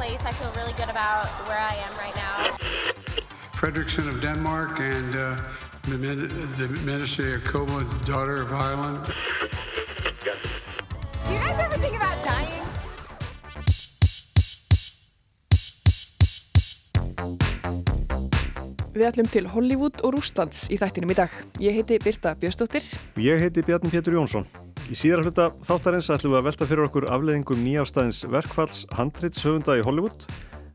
Place. 0.00 0.24
I 0.24 0.32
feel 0.32 0.52
really 0.60 0.72
good 0.80 0.90
about 0.96 1.26
where 1.48 1.60
I 1.72 1.74
am 1.86 1.92
right 2.04 2.16
now. 2.26 2.36
Fredrickson 3.60 4.08
of 4.08 4.16
Denmark 4.22 4.80
and 4.80 5.12
uh, 5.14 5.36
the, 5.84 5.98
the 6.60 6.68
Minister 6.90 7.24
Jacobo, 7.36 7.80
the 7.80 8.04
daughter 8.12 8.40
of 8.40 8.50
Ireland. 8.50 8.98
Do 11.26 11.32
you 11.34 11.40
guys 11.44 11.58
ever 11.66 11.76
think 11.84 11.94
about 12.00 12.16
dying? 12.24 12.64
Við 18.96 19.04
ætlum 19.10 19.28
til 19.32 19.46
Hollywood 19.52 20.00
og 20.00 20.16
Rústlands 20.16 20.64
í 20.72 20.80
þættinum 20.80 21.12
í 21.12 21.20
dag. 21.20 21.36
Ég 21.60 21.76
heiti 21.76 22.00
Birta 22.00 22.32
Björnsdóttir. 22.40 22.88
Ég 23.20 23.44
heiti 23.44 23.60
Bjarni 23.68 23.92
Pétur 23.92 24.16
Jónsson. 24.16 24.48
Í 24.90 24.96
síðar 24.98 25.20
hluta 25.22 25.44
þáttarins 25.62 26.08
ætlum 26.10 26.32
við 26.32 26.40
að 26.40 26.46
velta 26.48 26.66
fyrir 26.66 26.88
okkur 26.88 27.04
afleðingum 27.14 27.60
nýjástaðins 27.62 28.24
verkfalls 28.26 28.80
handreitshöfunda 28.98 29.76
í 29.78 29.84
Hollywood. 29.86 30.24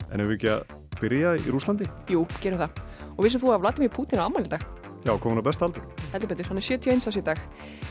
En 0.08 0.24
ef 0.24 0.30
við 0.30 0.36
ekki 0.38 0.52
að 0.54 0.62
byrja 1.02 1.34
í 1.36 1.52
Rúslandi? 1.52 1.88
Jú, 2.14 2.22
gerum 2.40 2.62
það. 2.62 2.80
Og 3.12 3.26
vissum 3.26 3.42
þú 3.44 3.52
að 3.52 3.66
Vladimir 3.66 3.92
Putin 3.92 4.22
á 4.24 4.28
ammæli 4.30 4.48
dag? 4.54 4.64
Já, 5.04 5.12
komin 5.20 5.44
á 5.44 5.44
besta 5.44 5.68
aldur. 5.68 5.84
Heldur 6.14 6.32
betur, 6.32 6.48
hann 6.48 6.62
er 6.62 6.66
71 6.66 7.10
ás 7.12 7.20
í 7.20 7.26
dag. 7.28 7.42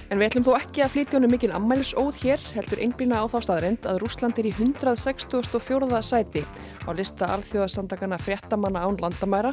En 0.09 0.17
við 0.17 0.31
ætlum 0.31 0.47
þó 0.49 0.55
ekki 0.57 0.87
að 0.87 0.95
flytja 0.95 1.19
honum 1.19 1.35
mikil 1.37 1.53
ammælisóð 1.59 2.17
hér, 2.25 2.49
heldur 2.57 2.81
einblýna 2.87 3.21
á 3.21 3.29
þá 3.29 3.37
staðarind 3.45 3.89
að 3.93 4.01
Rúsland 4.01 4.41
er 4.41 4.49
í 4.49 4.55
164. 4.57 6.01
sæti 6.09 6.47
á 6.89 6.91
lista 6.97 7.29
alþjóðasandakana 7.37 8.17
fréttamanna 8.25 8.83
án 8.89 8.97
landamæra 8.97 9.53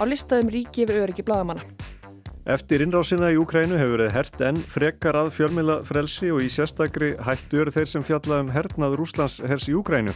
á 0.00 0.02
listaðum 0.08 0.48
ríki 0.56 0.88
yfir 0.88 1.04
öryggi 1.04 1.28
bladamanna. 1.28 1.62
Eftir 2.46 2.84
innrásina 2.84 3.32
í 3.34 3.38
Úkrænu 3.42 3.74
hefur 3.74 3.96
verið 3.96 4.12
hert 4.14 4.42
enn 4.46 4.58
frekar 4.70 5.16
að 5.18 5.32
fjölmila 5.34 5.80
frelsi 5.82 6.28
og 6.30 6.44
í 6.44 6.50
sérstakri 6.54 7.08
hættu 7.26 7.58
eru 7.64 7.72
þeir 7.74 7.88
sem 7.90 8.04
fjalla 8.06 8.38
um 8.44 8.52
hernað 8.54 8.94
Rúslands 9.00 9.40
hers 9.50 9.64
í 9.66 9.74
Úkrænu. 9.74 10.14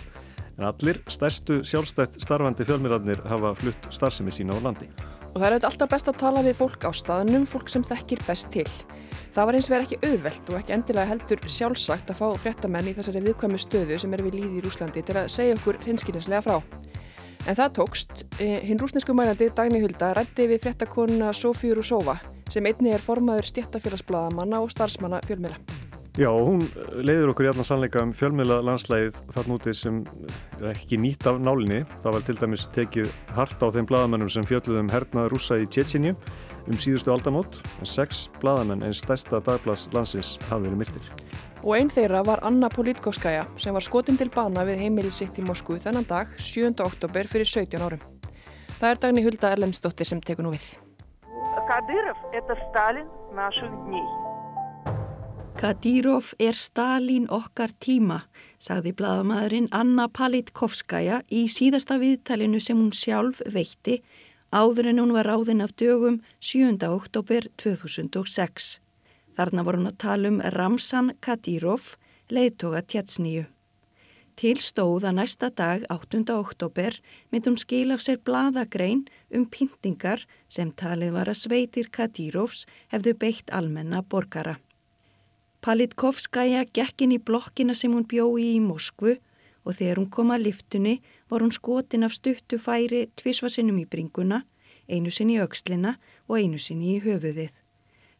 En 0.55 0.69
allir 0.69 1.01
stærstu 1.11 1.59
sjálfstætt 1.67 2.21
starfandi 2.23 2.63
fjölmilarnir 2.69 3.25
hafa 3.27 3.51
flutt 3.59 3.89
starfsemi 3.91 4.31
sína 4.31 4.55
á 4.55 4.63
landi. 4.63 4.87
Og 5.33 5.41
það 5.41 5.49
er 5.49 5.57
alltaf 5.73 5.91
best 5.91 6.13
að 6.13 6.21
tala 6.23 6.45
við 6.47 6.55
fólk 6.61 6.87
á 6.87 6.95
staðnum, 6.95 7.49
fólk 7.51 7.73
sem 7.75 7.83
þekkir 7.91 8.23
best 8.29 8.53
til. 8.55 8.69
Það 9.35 9.51
var 9.51 9.59
eins 9.59 9.71
verið 9.73 9.89
ekki 9.89 10.13
auðvelt 10.13 10.55
og 10.55 10.61
ekki 10.61 10.77
endilega 10.77 11.11
heldur 11.11 11.43
sjálfsagt 11.51 12.15
að 12.15 12.23
fá 12.23 12.29
fréttamenn 12.47 12.93
í 12.93 12.95
þessari 12.95 13.25
viðkvæmi 13.27 13.59
stöðu 13.59 13.99
sem 13.99 14.15
er 14.15 14.23
við 14.23 14.39
líði 14.39 14.63
í 14.63 14.65
Rúslandi 14.69 15.03
til 15.03 15.19
að 15.19 15.33
segja 15.35 15.59
okkur 15.59 15.83
hinskilinslega 15.83 16.47
frá. 16.47 16.63
En 17.49 17.57
það 17.57 17.71
tókst, 17.79 18.25
hinn 18.39 18.81
rúsnesku 18.81 19.15
mælandi 19.17 19.49
Dagni 19.57 19.81
Hulda 19.81 20.13
rætti 20.19 20.45
við 20.51 20.61
fréttakonuna 20.67 21.33
Sofíu 21.37 21.77
Rúsóva 21.79 22.19
sem 22.51 22.67
einni 22.67 22.91
er 22.93 23.03
formaður 23.03 23.47
stjættafélagsblaðamanna 23.49 24.59
og 24.61 24.73
starfsmanna 24.73 25.23
fjölmila. 25.27 25.57
Já, 26.19 26.29
hún 26.29 26.65
leiður 27.07 27.31
okkur 27.31 27.47
í 27.47 27.51
allan 27.53 27.67
sannleika 27.67 28.03
um 28.03 28.11
fjölmila 28.13 28.59
landslæðið 28.67 29.21
þarna 29.31 29.57
úti 29.57 29.75
sem 29.79 30.01
er 30.59 30.73
ekki 30.73 30.99
nýtt 30.99 31.29
af 31.31 31.39
nálinni. 31.41 31.85
Það 32.03 32.17
var 32.17 32.27
til 32.27 32.37
dæmis 32.41 32.67
tekið 32.75 33.13
hart 33.37 33.63
á 33.63 33.67
þeim 33.71 33.89
bladamennum 33.89 34.33
sem 34.33 34.45
fjölluðum 34.45 34.91
hernaður 34.91 35.37
rúsa 35.37 35.61
í 35.63 35.69
Tjetjinju 35.71 36.17
um 36.67 36.81
síðustu 36.83 37.15
aldamót 37.15 37.61
en 37.79 37.89
sex 37.89 38.27
bladamenn 38.43 38.83
einn 38.85 38.97
stærsta 38.97 39.41
dagblads 39.47 39.87
landsins 39.95 40.35
hafi 40.51 40.67
verið 40.67 40.83
myrtir. 40.83 41.15
Og 41.61 41.75
einn 41.77 41.91
þeirra 41.93 42.23
var 42.25 42.41
Anna 42.47 42.71
Politkovskaja 42.73 43.43
sem 43.61 43.75
var 43.77 43.85
skotin 43.85 44.17
til 44.17 44.31
bana 44.33 44.63
við 44.65 44.81
heimili 44.81 45.11
sitt 45.13 45.37
í 45.37 45.45
Moskvu 45.45 45.77
þennan 45.83 46.07
dag 46.09 46.31
7. 46.41 46.73
oktober 46.81 47.29
fyrir 47.29 47.49
17 47.49 47.85
árum. 47.85 48.01
Það 48.81 48.89
er 48.89 49.01
Dagni 49.03 49.25
Hulda 49.27 49.51
Erlendsdóttir 49.53 50.09
sem 50.09 50.23
tekur 50.25 50.47
nú 50.47 50.55
við. 50.55 50.71
Kadyrov 51.69 52.25
er 52.33 52.57
Stalin 52.65 53.13
naših 53.37 53.77
dní. 53.85 54.01
Kadyrov 55.61 56.33
er 56.41 56.57
Stalin 56.57 57.29
okkar 57.29 57.77
tíma, 57.77 58.23
sagði 58.57 58.95
bladamæðurinn 58.97 59.69
Anna 59.77 60.09
Politkovskaja 60.09 61.21
í 61.29 61.45
síðasta 61.53 62.01
viðtalinu 62.01 62.63
sem 62.65 62.81
hún 62.81 62.95
sjálf 62.97 63.45
veitti 63.45 64.01
áður 64.49 64.95
en 64.95 65.05
hún 65.05 65.13
var 65.13 65.29
ráðinn 65.29 65.61
af 65.61 65.77
dögum 65.77 66.23
7. 66.41 66.81
oktober 66.89 67.53
2006. 67.61 68.79
Þarna 69.41 69.63
voru 69.65 69.79
hún 69.81 69.89
að 69.89 70.01
tala 70.03 70.29
um 70.29 70.35
Ramsan 70.53 71.07
Kadyrov, 71.25 71.95
leiðtoga 72.29 72.83
tjatsníu. 72.85 73.47
Til 74.37 74.59
stóð 74.61 75.07
að 75.09 75.15
næsta 75.17 75.49
dag, 75.57 75.87
8. 75.89 76.19
oktober, 76.35 76.99
myndi 77.33 77.49
hún 77.49 77.57
skil 77.57 77.95
af 77.95 78.03
sér 78.05 78.19
bladagrein 78.21 79.07
um 79.33 79.47
pyntingar 79.49 80.27
sem 80.53 80.75
talið 80.77 81.15
var 81.15 81.31
að 81.33 81.39
sveitir 81.41 81.89
Kadírovs 81.89 82.67
hefðu 82.93 83.15
beitt 83.23 83.49
almenna 83.49 84.03
borgara. 84.03 84.59
Palitkovskaja 85.65 86.67
gekk 86.77 87.07
inn 87.07 87.17
í 87.17 87.21
blokkina 87.25 87.73
sem 87.73 87.97
hún 87.97 88.05
bjói 88.13 88.59
í 88.59 88.61
Moskvu 88.61 89.17
og 89.65 89.81
þegar 89.81 90.03
hún 90.03 90.13
kom 90.13 90.35
að 90.37 90.51
liftunni 90.51 90.99
var 91.33 91.41
hún 91.41 91.57
skotin 91.57 92.05
af 92.05 92.13
stuttu 92.19 92.61
færi 92.61 93.07
tvísvarsinnum 93.17 93.81
í 93.81 93.89
bringuna, 93.89 94.45
einu 94.85 95.09
sinni 95.09 95.41
í 95.41 95.43
aukslina 95.49 95.97
og 96.29 96.37
einu 96.43 96.61
sinni 96.61 96.99
í 96.99 97.03
höfuðið. 97.09 97.60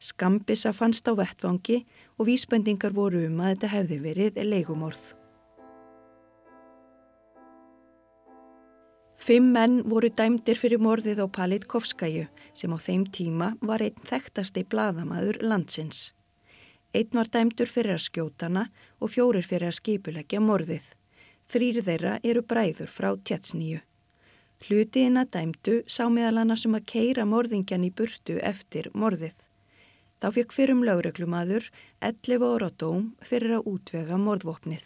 Skambisa 0.01 0.73
fannst 0.73 1.05
á 1.05 1.13
vettvangi 1.13 1.83
og 2.17 2.27
vísbendingar 2.27 2.95
voru 2.97 3.21
um 3.29 3.41
að 3.45 3.51
þetta 3.53 3.73
hefði 3.75 3.99
verið 4.05 4.39
leigumorð. 4.49 5.03
Fimm 9.21 9.51
menn 9.53 9.83
voru 9.85 10.09
dæmdir 10.09 10.57
fyrir 10.57 10.81
morðið 10.81 11.21
á 11.21 11.27
Palitkovskaju 11.29 12.23
sem 12.57 12.73
á 12.73 12.79
þeim 12.81 13.05
tíma 13.13 13.51
var 13.61 13.85
einn 13.85 14.09
þekktasti 14.09 14.65
bladamaður 14.65 15.43
landsins. 15.45 16.15
Einn 16.97 17.13
var 17.13 17.29
dæmdur 17.29 17.69
fyrir 17.69 17.99
að 17.99 18.07
skjótana 18.07 18.65
og 18.99 19.13
fjórir 19.13 19.45
fyrir 19.45 19.69
að 19.69 19.77
skipulegja 19.83 20.41
morðið. 20.41 20.89
Þrýr 21.53 21.83
þeirra 21.85 22.17
eru 22.25 22.41
bræður 22.41 22.89
frá 22.89 23.13
tjatsníu. 23.21 23.85
Hlutiðina 24.65 25.27
dæmdu 25.29 25.83
sá 25.85 26.07
meðal 26.09 26.41
annars 26.41 26.65
um 26.65 26.81
að 26.81 26.89
keira 26.95 27.29
morðingjan 27.29 27.85
í 27.85 27.93
burtu 27.93 28.41
eftir 28.41 28.89
morðið. 28.97 29.50
Þá 30.21 30.29
fekk 30.37 30.53
fyrrum 30.53 30.83
lögreglumadur 30.85 31.71
11 32.05 32.43
ára 32.45 32.69
dóm 32.77 33.13
fyrir 33.25 33.57
að 33.57 33.71
útvega 33.73 34.19
morðvopnið. 34.21 34.83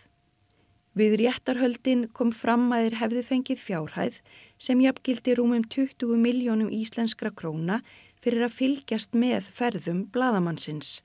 Við 0.95 1.17
réttarhöldin 1.19 2.05
kom 2.15 2.31
fram 2.31 2.69
að 2.71 2.85
þeir 2.85 2.97
hefði 3.01 3.23
fengið 3.27 3.63
fjárhæð 3.65 4.21
sem 4.63 4.85
jafngildi 4.85 5.35
rúmum 5.35 5.65
20 5.67 6.15
miljónum 6.23 6.71
íslenskra 6.71 7.35
króna 7.35 7.81
fyrir 8.23 8.47
að 8.47 8.55
fylgjast 8.61 9.19
með 9.19 9.51
ferðum 9.57 10.05
bladamannsins. 10.15 11.01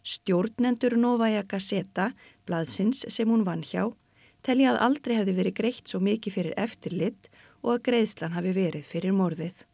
Stjórnendur 0.00 0.96
Novaja 0.96 1.44
Gazeta, 1.44 2.14
blaðsins 2.48 3.04
sem 3.12 3.28
hún 3.28 3.44
vann 3.44 3.60
hjá, 3.60 3.90
telja 4.40 4.72
að 4.72 4.84
aldrei 4.88 5.18
hefði 5.18 5.36
verið 5.42 5.58
greitt 5.60 5.92
svo 5.92 6.00
mikið 6.00 6.38
fyrir 6.38 6.56
eftirlitt 6.56 7.28
og 7.60 7.74
að 7.74 7.84
greiðslan 7.90 8.32
hafi 8.32 8.56
verið 8.56 8.88
fyrir 8.88 9.12
morðið. 9.12 9.67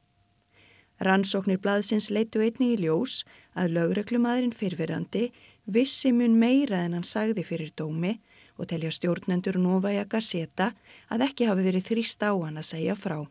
Rannsóknir 1.01 1.59
blaðsins 1.59 2.11
leitu 2.11 2.43
einnig 2.45 2.77
í 2.77 2.83
ljós 2.85 3.25
að 3.59 3.75
lögreglumadurinn 3.79 4.55
fyrfirandi 4.55 5.31
vissi 5.67 6.13
mun 6.13 6.39
meira 6.39 6.85
en 6.85 6.95
hann 6.95 7.09
sagði 7.09 7.45
fyrir 7.47 7.73
dómi 7.75 8.19
og 8.59 8.69
telja 8.71 8.93
stjórnendur 8.95 9.59
Novaja 9.59 10.05
Gazeta 10.05 10.71
að 11.11 11.27
ekki 11.29 11.49
hafi 11.51 11.65
verið 11.67 11.89
þrýst 11.89 12.23
á 12.23 12.31
hann 12.31 12.61
að 12.61 12.71
segja 12.71 12.95
frá. 12.95 13.25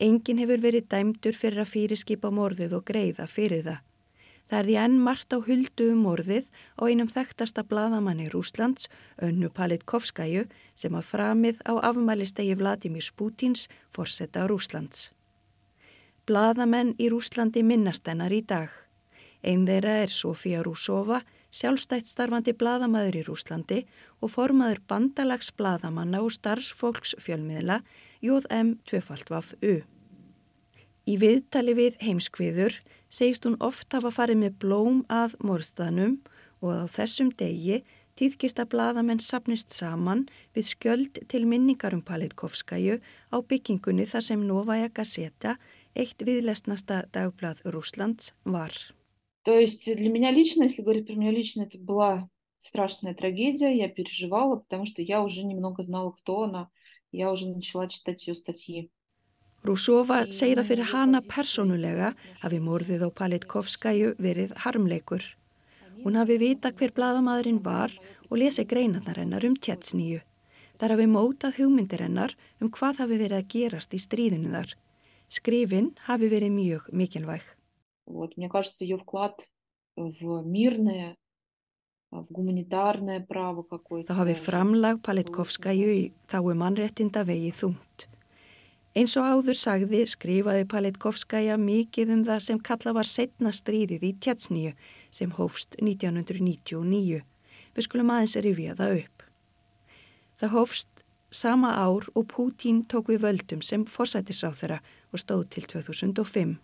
Engin 0.00 0.38
hefur 0.38 0.62
verið 0.62 0.88
dæmdur 0.88 1.36
fyrir 1.36 1.64
að 1.64 1.72
fyrirskipa 1.74 2.30
morðið 2.30 2.78
og 2.78 2.86
greiða 2.88 3.26
fyrir 3.26 3.64
það. 3.66 3.84
Það 4.48 4.58
er 4.58 4.68
því 4.68 4.76
enn 4.80 4.96
margt 5.04 5.34
á 5.36 5.38
huldu 5.44 5.90
um 5.92 6.04
morðið 6.06 6.46
á 6.80 6.82
einum 6.88 7.10
þekktasta 7.12 7.66
bladamanni 7.68 8.30
Rúslands, 8.32 8.88
Önnu 9.20 9.50
Palitkovskaju, 9.52 10.46
sem 10.72 10.96
að 10.96 11.08
framið 11.10 11.60
á 11.68 11.76
afmælistegi 11.90 12.56
Vladimir 12.56 13.04
Sputins 13.04 13.66
forsetta 13.92 14.46
Rúslands. 14.48 15.10
Bladamenn 16.28 16.90
í 17.00 17.06
Rúslandi 17.08 17.62
minnast 17.64 18.04
hennar 18.04 18.32
í 18.36 18.42
dag. 18.44 18.68
Einn 19.40 19.62
þeirra 19.64 19.94
er 20.02 20.10
Sofía 20.12 20.60
Rúsova, 20.60 21.22
sjálfstætt 21.48 22.04
starfandi 22.10 22.52
bladamæður 22.52 23.16
í 23.16 23.22
Rúslandi 23.24 23.78
og 24.20 24.34
formaður 24.34 24.82
bandalags 24.92 25.48
bladamanna 25.56 26.20
og 26.20 26.34
starfsfólks 26.36 27.14
fjölmiðla 27.24 27.78
Jóð-M 28.20 28.74
2FU. 28.90 29.78
Í 31.08 31.14
viðtali 31.16 31.76
við 31.78 31.96
heimskviður 32.04 32.76
segist 33.08 33.48
hún 33.48 33.56
oft 33.64 33.96
hafa 33.96 34.12
farið 34.12 34.42
með 34.42 34.60
blóm 34.60 35.00
að 35.08 35.38
morðstanum 35.40 36.18
og 36.60 36.84
á 36.84 36.86
þessum 36.92 37.32
degi 37.40 37.80
týðkist 38.18 38.58
að 38.60 38.72
bladamenn 38.74 39.22
sapnist 39.22 39.72
saman 39.72 40.26
við 40.56 40.72
skjöld 40.74 41.20
til 41.30 41.44
minningar 41.48 41.94
um 41.96 42.04
Palitkovskaju 42.04 42.98
á 43.32 43.36
byggingunni 43.40 44.04
þar 44.10 44.24
sem 44.28 44.42
Novaja 44.44 44.90
Gazeta, 44.92 45.56
eitt 45.97 46.21
viðlesnasta 46.21 47.05
dagblad 47.13 47.61
Rúslands, 47.65 48.33
var. 48.45 48.73
То 49.43 49.59
есть 49.59 49.93
для 49.93 50.09
меня 50.09 50.31
лично, 50.31 50.63
если 50.63 50.81
говорить 50.81 51.07
про 51.07 51.15
меня 51.15 51.31
лично, 51.31 51.63
это 51.63 51.77
была 51.77 52.29
страшная 52.57 53.13
трагедия, 53.13 53.75
я 53.75 53.89
переживала, 53.89 54.55
потому 54.55 54.85
что 54.85 55.01
я 55.01 55.21
уже 55.21 55.43
немного 55.43 55.83
знала, 55.83 56.11
кто 56.11 56.43
она, 56.43 56.69
я 57.11 57.31
уже 57.31 57.47
начала 57.47 57.87
читать 57.87 58.25
ее 58.27 58.35
статьи. 58.35 58.89
Rúsova 59.63 60.25
segir 60.35 60.59
að 60.59 60.67
fyrir 60.73 60.89
hana 60.91 61.21
persónulega 61.23 62.09
hafi 62.41 62.57
morðið 62.59 63.05
á 63.07 63.09
Palitkovskaju 63.15 64.09
verið 64.19 64.51
harmleikur. 64.59 65.23
Hún 66.03 66.17
hafi 66.19 66.35
vita 66.35 66.73
hver 66.75 66.91
bladamæðurinn 66.91 67.61
var 67.63 67.93
og 68.27 68.41
lesi 68.41 68.65
greinarnar 68.67 69.21
hennar 69.21 69.45
um 69.47 69.55
tjetsnýju. 69.55 70.19
Þar 70.81 70.95
hafi 70.97 71.07
mótað 71.07 71.61
hugmyndir 71.61 72.03
hennar 72.03 72.35
um 72.59 72.67
hvað 72.75 73.05
hafi 73.05 73.19
verið 73.21 73.37
að 73.39 73.47
gerast 73.55 73.95
í 73.95 74.01
stríðinu 74.03 74.51
þar. 74.51 74.75
Skrifin 75.33 75.93
hafi 76.07 76.29
verið 76.29 76.51
mjög 76.53 76.89
mikilvæg. 76.93 77.41
Вот, 78.05 78.37
мне 78.37 78.49
кажется, 78.49 78.83
ее 78.83 78.97
вклад 78.97 79.49
в 79.95 80.43
мирное, 80.45 81.15
в 82.11 82.31
гуманитарное 82.31 83.19
право 83.21 83.63
какое-то. 83.63 84.13
Það 84.13 84.19
hafi 84.19 84.35
framlag 84.37 85.01
Palitkovskaju 85.01 85.87
í 85.89 86.03
þáu 86.29 86.53
mannrettinda 86.53 87.23
vegi 87.25 87.51
þungt. 87.55 88.07
Eins 88.93 89.15
og 89.17 89.25
áður 89.25 89.57
sagði 89.57 90.03
skrifaði 90.05 90.67
Palitkovskaja 90.69 91.57
mikið 91.57 92.11
um 92.13 92.25
það 92.27 92.43
sem 92.45 92.59
kalla 92.61 92.93
var 92.93 93.09
setna 93.09 93.49
stríðið 93.49 94.05
í 94.05 94.11
Tjatsníu 94.21 94.73
sem 95.09 95.33
hófst 95.33 95.79
1999. 95.81 97.23
Við 97.73 97.87
skulum 97.87 98.11
aðeins 98.13 98.37
rifja 98.45 98.75
það 98.77 98.99
upp. 98.99 99.25
Það 100.37 100.53
hófst 100.53 101.03
sama 101.33 101.73
ár 101.73 102.05
og 102.13 102.27
Pútín 102.29 102.83
tók 102.85 103.09
við 103.09 103.23
völdum 103.25 103.63
sem 103.65 103.87
forsætisráþara 103.89 104.83
og 105.12 105.22
stóð 105.22 105.44
til 105.54 105.66
2005. 105.70 106.56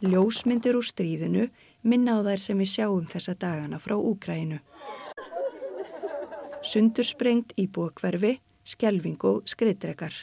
Ljósmyndir 0.00 0.78
úr 0.78 0.86
stríðinu 0.86 1.50
minna 1.84 2.16
á 2.16 2.24
þær 2.24 2.40
sem 2.40 2.60
við 2.60 2.70
sjáum 2.74 3.08
þessa 3.08 3.34
dagana 3.36 3.80
frá 3.80 3.96
Úkræinu. 3.98 4.60
Sundursprengt 6.64 7.52
íbúakverfi, 7.60 8.38
skelving 8.64 9.20
og 9.28 9.44
skriðdrekar. 9.48 10.14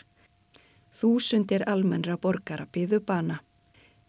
Þúsundir 0.98 1.66
almennra 1.70 2.18
borgara 2.18 2.66
byðu 2.74 3.04
bana. 3.06 3.42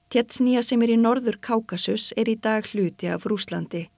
Tjetsnýja 0.09 0.63
sem 0.65 0.81
er 0.81 0.95
í 0.95 0.97
norður 0.97 1.37
Kákasus 1.37 2.15
er 2.17 2.31
í 2.33 2.37
dag 2.41 2.65
hluti 2.65 3.11
af 3.13 3.27
Rúslandi. 3.29 3.91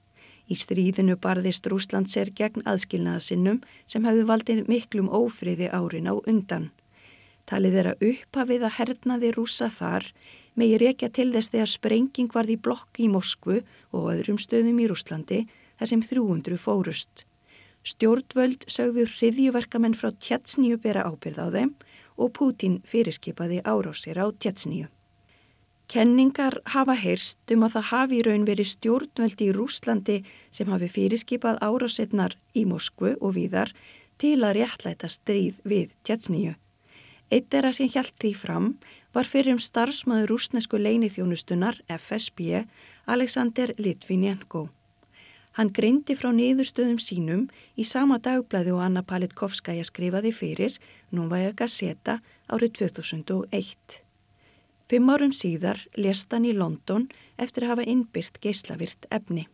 Í 0.50 0.56
stríðinu 0.58 1.14
barðist 1.22 1.68
Rúsland 1.70 2.10
sér 2.10 2.32
gegn 2.34 2.66
aðskilnaðasinnum 2.66 3.60
sem 3.86 4.06
hefðu 4.08 4.24
valdið 4.26 4.64
miklum 4.66 5.06
ófriði 5.06 5.70
árin 5.70 6.10
á 6.10 6.18
undan. 6.18 6.72
Talið 7.50 7.80
er 7.80 7.88
að 7.90 8.04
upphafið 8.12 8.64
að 8.68 8.76
hernaði 8.76 9.30
rúsa 9.34 9.66
þar 9.74 10.04
megi 10.60 10.76
rekja 10.78 11.08
til 11.10 11.30
þess 11.34 11.50
þegar 11.50 11.70
sprenging 11.72 12.30
varð 12.34 12.54
í 12.54 12.60
blokk 12.62 13.00
í 13.02 13.08
Moskvu 13.10 13.56
og 13.96 14.06
öðrum 14.12 14.38
stöðum 14.38 14.78
í 14.78 14.86
Rúslandi 14.90 15.40
þar 15.80 15.90
sem 15.90 16.04
300 16.04 16.60
fórust. 16.60 17.24
Stjórnvöld 17.82 18.66
sögðu 18.70 19.06
hriðjuverkamenn 19.08 19.96
frá 19.96 20.12
Tjetsníu 20.12 20.78
bera 20.78 21.06
ábyrð 21.08 21.42
á 21.42 21.46
þeim 21.56 21.74
og 22.20 22.32
Pútín 22.36 22.80
fyrirskipaði 22.86 23.62
árásir 23.64 24.20
á 24.20 24.28
Tjetsníu. 24.30 24.86
Kenningar 25.90 26.60
hafa 26.70 26.94
heyrst 26.94 27.50
um 27.50 27.64
að 27.66 27.80
það 27.80 27.88
hafi 27.90 28.18
í 28.20 28.24
raun 28.28 28.46
verið 28.46 28.72
stjórnveldi 28.76 29.48
í 29.48 29.54
Rúslandi 29.56 30.18
sem 30.54 30.70
hafi 30.70 30.86
fyrirskipað 30.92 31.58
árásetnar 31.66 32.36
í 32.54 32.62
Moskvu 32.68 33.16
og 33.18 33.34
víðar 33.34 33.74
til 34.20 34.38
að 34.44 34.60
réttlæta 34.60 35.10
stríð 35.10 35.58
við 35.66 35.96
Tjetsníu. 36.06 36.54
Eitt 37.30 37.54
er 37.54 37.68
að 37.68 37.76
sem 37.78 37.90
hjælt 37.94 38.16
því 38.18 38.32
fram 38.34 38.66
var 39.14 39.28
fyrir 39.30 39.54
um 39.54 39.62
starfsmaður 39.62 40.32
rúsnesku 40.32 40.78
leinithjónustunar 40.82 41.78
FSB 41.86 42.64
Alexander 43.06 43.72
Litvinenko. 43.78 44.68
Hann 45.58 45.72
greindi 45.74 46.14
frá 46.18 46.30
niðurstöðum 46.34 46.98
sínum 47.02 47.46
í 47.78 47.86
sama 47.86 48.20
dagblæði 48.22 48.74
og 48.74 48.84
Anna 48.84 49.02
Palitkovskaja 49.06 49.82
skrifaði 49.86 50.30
fyrir 50.34 50.76
Núvaja 51.14 51.50
Gazeta 51.58 52.20
árið 52.50 52.76
2001. 52.84 54.00
Fimm 54.90 55.10
árum 55.10 55.34
síðar 55.34 55.82
lest 55.98 56.30
hann 56.34 56.46
í 56.46 56.54
London 56.54 57.08
eftir 57.38 57.66
að 57.66 57.74
hafa 57.74 57.88
innbyrt 57.90 58.40
geislavirt 58.42 59.06
efni. 59.10 59.46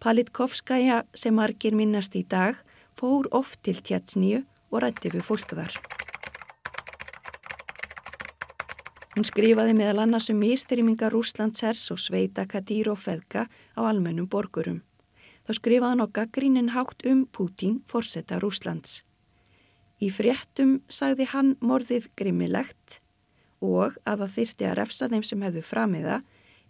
Palitkovskaja 0.00 1.02
sem 1.16 1.36
margir 1.36 1.76
minnast 1.76 2.16
í 2.16 2.24
dag 2.28 2.60
fór 2.96 3.28
oft 3.32 3.62
til 3.64 3.80
Tjetsníu 3.80 4.44
og 4.70 4.82
rætti 4.84 5.12
við 5.12 5.28
fólk 5.28 5.56
þar. 5.56 6.03
Hún 9.15 9.25
skrifaði 9.27 9.73
meðal 9.77 10.03
annars 10.05 10.29
um 10.31 10.39
mistrýminga 10.39 11.09
Rúslands 11.11 11.63
hers 11.65 11.83
og 11.93 11.99
sveita 11.99 12.45
Kadýr 12.49 12.91
og 12.93 12.99
Feðka 13.01 13.47
á 13.49 13.79
almennum 13.81 14.29
borgurum. 14.29 14.81
Þá 15.47 15.51
skrifaði 15.57 15.89
hann 15.89 16.03
á 16.05 16.07
gaggrínin 16.13 16.73
hátt 16.75 17.05
um 17.09 17.25
Pútín, 17.25 17.79
forsetta 17.89 18.39
Rúslands. 18.39 19.03
Í 19.99 20.11
fréttum 20.13 20.79
sagði 20.87 21.27
hann 21.33 21.55
morðið 21.59 22.11
grimmilegt 22.15 22.99
og 23.59 23.97
að 24.07 24.23
það 24.23 24.35
þyrti 24.37 24.69
að 24.69 24.77
refsa 24.79 25.09
þeim 25.11 25.25
sem 25.27 25.41
hefðu 25.47 25.63
framiða 25.65 26.21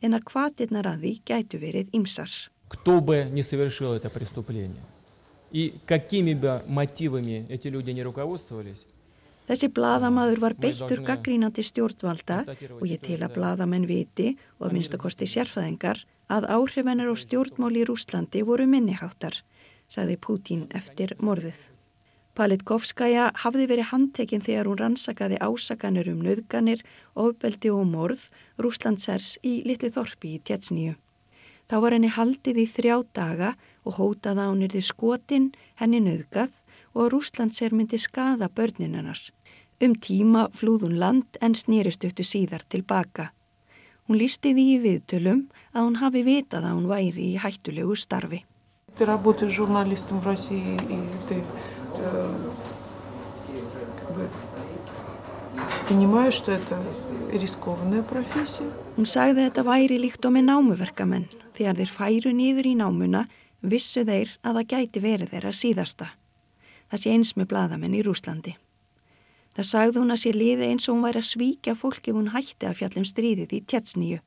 en 0.01 0.16
að 0.16 0.25
kvatirnar 0.31 0.88
að 0.89 1.04
því 1.04 1.13
gætu 1.27 1.60
verið 1.62 1.92
ymsar. 1.94 2.31
Кто 2.69 3.01
бы 3.01 3.25
не 3.31 3.44
совершил 3.44 3.94
это 3.94 4.10
преступление 4.10 4.81
и 5.51 5.74
какими 5.86 6.33
бы 6.33 6.62
мотивами 6.68 7.45
эти 7.50 7.68
люди 7.68 7.92
не 7.92 8.04
руководствовались, 8.04 8.86
Þessi 9.44 9.69
bladamaður 9.76 10.41
var 10.41 10.55
beittur 10.56 11.02
gaggrínandi 11.05 11.64
stjórnvalda 11.69 12.41
og 12.79 12.87
ég 12.88 13.02
til 13.05 13.19
að 13.20 13.35
bladamenn 13.37 13.85
viti 13.88 14.31
og 14.56 14.70
að 14.70 14.76
minnstakosti 14.79 15.29
sérfæðingar 15.29 16.00
að 16.32 16.49
áhrifennir 16.49 17.11
og 17.12 17.20
stjórnmál 17.20 17.76
í 17.76 17.85
Rúslandi 17.85 18.41
voru 18.49 18.64
minniháttar, 18.64 19.37
sagði 19.85 20.17
Pútín 20.17 20.64
eftir 20.73 21.12
morðið. 21.20 21.61
Palitkovskaja 22.35 23.29
hafði 23.44 23.69
verið 23.70 23.91
handtekinn 23.93 24.43
þegar 24.43 24.70
hún 24.70 24.81
rannsakaði 24.81 25.37
ásakanur 25.44 26.08
um 26.11 26.25
nöðganir, 26.25 26.81
ofbeldi 27.14 27.70
og 27.70 27.85
morð 27.93 28.25
Rúslandsers 28.58 29.37
í 29.44 29.61
litlu 29.69 29.93
þorpi 29.93 30.38
í 30.38 30.41
Tjetsníu. 30.41 30.96
Þá 31.69 31.77
var 31.84 31.94
henni 31.94 32.10
haldið 32.10 32.65
í 32.65 32.67
þrjá 32.69 32.96
daga 33.15 33.55
og 33.84 34.01
hótaða 34.01 34.48
hún 34.51 34.65
erði 34.67 34.82
skotin, 34.84 35.53
henni 35.79 36.01
nöðgað 36.03 36.64
og 36.94 37.11
Rúslandser 37.14 37.73
myndi 37.73 37.97
skaða 37.97 38.49
börninennar. 38.49 39.19
Um 39.80 39.95
tíma 39.95 40.49
flúð 40.52 40.88
hún 40.88 40.99
land 40.99 41.38
en 41.42 41.56
snýrist 41.56 42.04
uttu 42.04 42.23
síðar 42.23 42.66
tilbaka. 42.68 43.30
Hún 44.07 44.18
lísti 44.19 44.52
því 44.57 44.66
í 44.73 44.80
viðtölum 44.83 45.42
að 45.71 45.85
hún 45.85 45.99
hafi 46.02 46.23
vitað 46.26 46.66
að 46.66 46.76
hún 46.76 46.88
væri 46.90 47.26
í 47.33 47.40
hættulegu 47.40 47.95
starfi. 47.95 48.44
Ты 48.97 49.06
работаешь 49.06 49.54
журналистом 49.54 50.19
в 50.19 50.26
России, 50.26 50.76
и 50.76 50.97
ты 51.28 51.35
э, 51.35 52.33
как 53.99 54.16
бы, 54.18 54.28
понимаешь, 55.88 56.33
что 56.33 56.52
это 56.52 56.81
рискованная 57.31 58.04
профессия. 58.04 58.68
Hún 58.97 59.06
sagði 59.06 59.45
að 59.45 59.49
þetta 59.49 59.64
væri 59.64 59.99
líkt 60.02 60.26
og 60.26 60.33
með 60.35 60.49
námuverkamenn. 60.49 61.30
Þegar 61.56 61.78
þeir 61.80 61.92
færu 61.94 62.33
nýður 62.35 62.68
í 62.68 62.76
námuna 62.76 63.28
vissu 63.61 64.04
þeir 64.04 64.33
að 64.44 64.59
það 64.59 64.69
gæti 64.73 65.04
verið 65.04 65.31
þeirra 65.35 65.54
síðasta. 65.56 66.07
Það 66.94 67.01
sé 67.03 67.10
eins 67.10 67.32
með 67.34 67.46
bladamenn 67.51 67.94
í 67.98 68.01
Rúslandi. 68.06 68.53
Það 69.58 69.67
sagði 69.67 69.98
hún 69.98 70.15
að 70.15 70.19
sé 70.22 70.31
liði 70.31 70.67
eins 70.70 70.84
og 70.86 70.94
hún 70.94 71.01
væri 71.03 71.19
að 71.19 71.27
svíkja 71.27 71.72
fólk 71.74 72.06
ef 72.06 72.15
hún 72.15 72.29
hætti 72.31 72.69
að 72.69 72.77
fjallum 72.79 73.06
stríðið 73.10 73.55
í 73.56 73.58
Tjetsníu. 73.67 74.19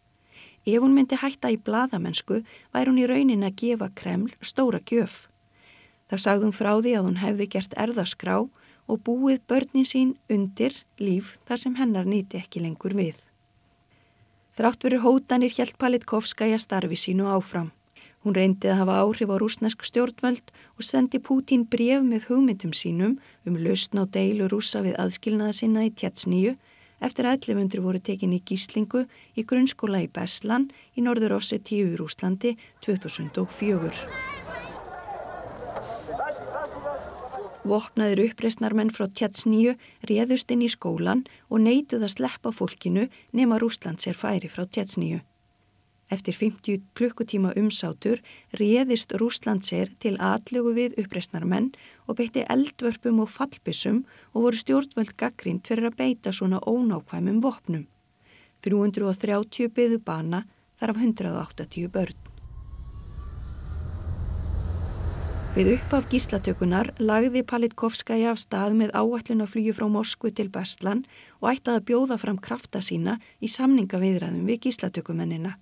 Ef 0.68 0.84
hún 0.84 0.98
myndi 0.98 1.16
hætta 1.22 1.48
í 1.48 1.56
bladamennsku 1.64 2.42
væri 2.76 2.92
hún 2.92 3.00
í 3.00 3.06
raunin 3.08 3.48
að 3.48 3.56
gefa 3.62 3.88
Kreml 3.96 4.34
stóra 4.44 4.82
gjöf. 4.84 5.30
Það 6.12 6.24
sagði 6.26 6.48
hún 6.50 6.58
frá 6.60 6.74
því 6.76 6.98
að 7.00 7.08
hún 7.08 7.22
hefði 7.24 7.48
gert 7.56 7.80
erðaskrá 7.80 8.36
og 8.44 9.02
búið 9.08 9.40
börnin 9.48 9.88
sín 9.88 10.12
undir 10.28 10.76
líf 11.00 11.38
þar 11.48 11.64
sem 11.64 11.80
hennar 11.80 12.04
nýti 12.04 12.44
ekki 12.44 12.68
lengur 12.68 13.00
við. 13.00 13.16
Þrátt 14.60 14.84
verið 14.84 15.08
hótanir 15.08 15.56
hjælt 15.56 15.80
Palitkovskaja 15.80 16.60
starfi 16.60 17.00
sínu 17.00 17.32
áfram. 17.32 17.72
Hún 18.28 18.36
reyndi 18.36 18.68
að 18.68 18.82
hafa 18.82 18.96
áhrif 19.00 19.30
á 19.32 19.40
rúsnesk 19.40 19.86
stjórnvöld 19.88 20.50
og 20.52 20.84
sendi 20.84 21.22
Pútín 21.24 21.62
bref 21.64 22.02
með 22.04 22.26
hugmyndum 22.28 22.74
sínum 22.76 23.14
um 23.48 23.56
lausn 23.56 24.02
á 24.02 24.04
deilu 24.04 24.50
rúsa 24.52 24.82
við 24.84 24.98
aðskilnaða 25.00 25.54
sinna 25.56 25.86
í 25.88 25.94
Tjetsníu 25.96 26.58
eftir 27.00 27.24
að 27.24 27.48
1100 27.56 27.86
voru 27.86 28.02
tekin 28.04 28.34
í 28.36 28.42
gíslingu 28.44 29.06
í 29.32 29.46
grunnskóla 29.48 30.02
í 30.04 30.10
Beslan 30.12 30.66
í 31.00 31.06
norður 31.06 31.38
Ossetíu 31.38 31.94
í 31.94 31.96
Rúslandi 31.96 32.58
2004. 32.84 33.96
Vopnaður 37.64 38.26
uppreysnarmenn 38.26 38.92
frá 38.92 39.08
Tjetsníu 39.08 39.80
réðust 40.12 40.52
inn 40.52 40.68
í 40.68 40.70
skólan 40.76 41.24
og 41.48 41.64
neituð 41.64 42.04
að 42.04 42.16
sleppa 42.18 42.52
fólkinu 42.52 43.08
nema 43.32 43.64
Rúsland 43.64 44.04
sér 44.04 44.20
færi 44.20 44.52
frá 44.52 44.68
Tjetsníu. 44.68 45.24
Eftir 46.08 46.34
50 46.34 46.84
klukkutíma 46.96 47.52
umsátur 47.60 48.22
réðist 48.56 49.12
Rúslandsér 49.20 49.92
til 50.00 50.16
atlugu 50.24 50.72
við 50.78 50.96
uppreysnarmenn 51.04 51.74
og 52.08 52.16
beitti 52.22 52.46
eldvörpum 52.48 53.20
og 53.26 53.34
fallbissum 53.34 54.06
og 54.32 54.46
voru 54.46 54.62
stjórnvöld 54.62 55.18
gaggrind 55.20 55.68
fyrir 55.68 55.90
að 55.90 56.00
beita 56.00 56.32
svona 56.32 56.62
ónákvæmum 56.64 57.42
vopnum. 57.44 57.84
330 58.64 59.68
byðu 59.76 60.00
bana 60.00 60.46
þar 60.80 60.96
af 60.96 61.04
180 61.04 61.92
börn. 61.92 62.16
Við 65.58 65.72
uppaf 65.74 66.06
gíslatökunar 66.12 66.92
lagði 67.02 67.42
Palitkovskaja 67.42 68.32
af 68.32 68.40
stað 68.40 68.76
með 68.78 68.92
áallin 68.94 69.42
að 69.42 69.56
flýju 69.56 69.74
frá 69.74 69.88
Moskvu 69.90 70.30
til 70.32 70.52
Bestlan 70.54 71.02
og 71.42 71.50
ætlaði 71.50 71.82
að 71.82 71.88
bjóða 71.88 72.18
fram 72.22 72.38
krafta 72.38 72.80
sína 72.80 73.18
í 73.42 73.50
samningaviðræðum 73.50 74.46
við 74.46 74.68
gíslatökumennina. 74.68 75.58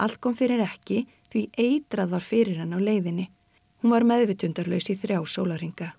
Allt 0.00 0.20
kom 0.24 0.36
fyrir 0.36 0.62
ekki 0.64 1.04
því 1.30 1.46
eitrað 1.60 2.14
var 2.16 2.24
fyrir 2.24 2.60
hann 2.62 2.72
á 2.72 2.80
leiðinni. 2.80 3.28
Hún 3.80 3.92
var 3.94 4.06
meðvitundarlaus 4.08 4.88
í 4.92 4.96
þrjá 4.96 5.20
sólaringa. 5.28 5.92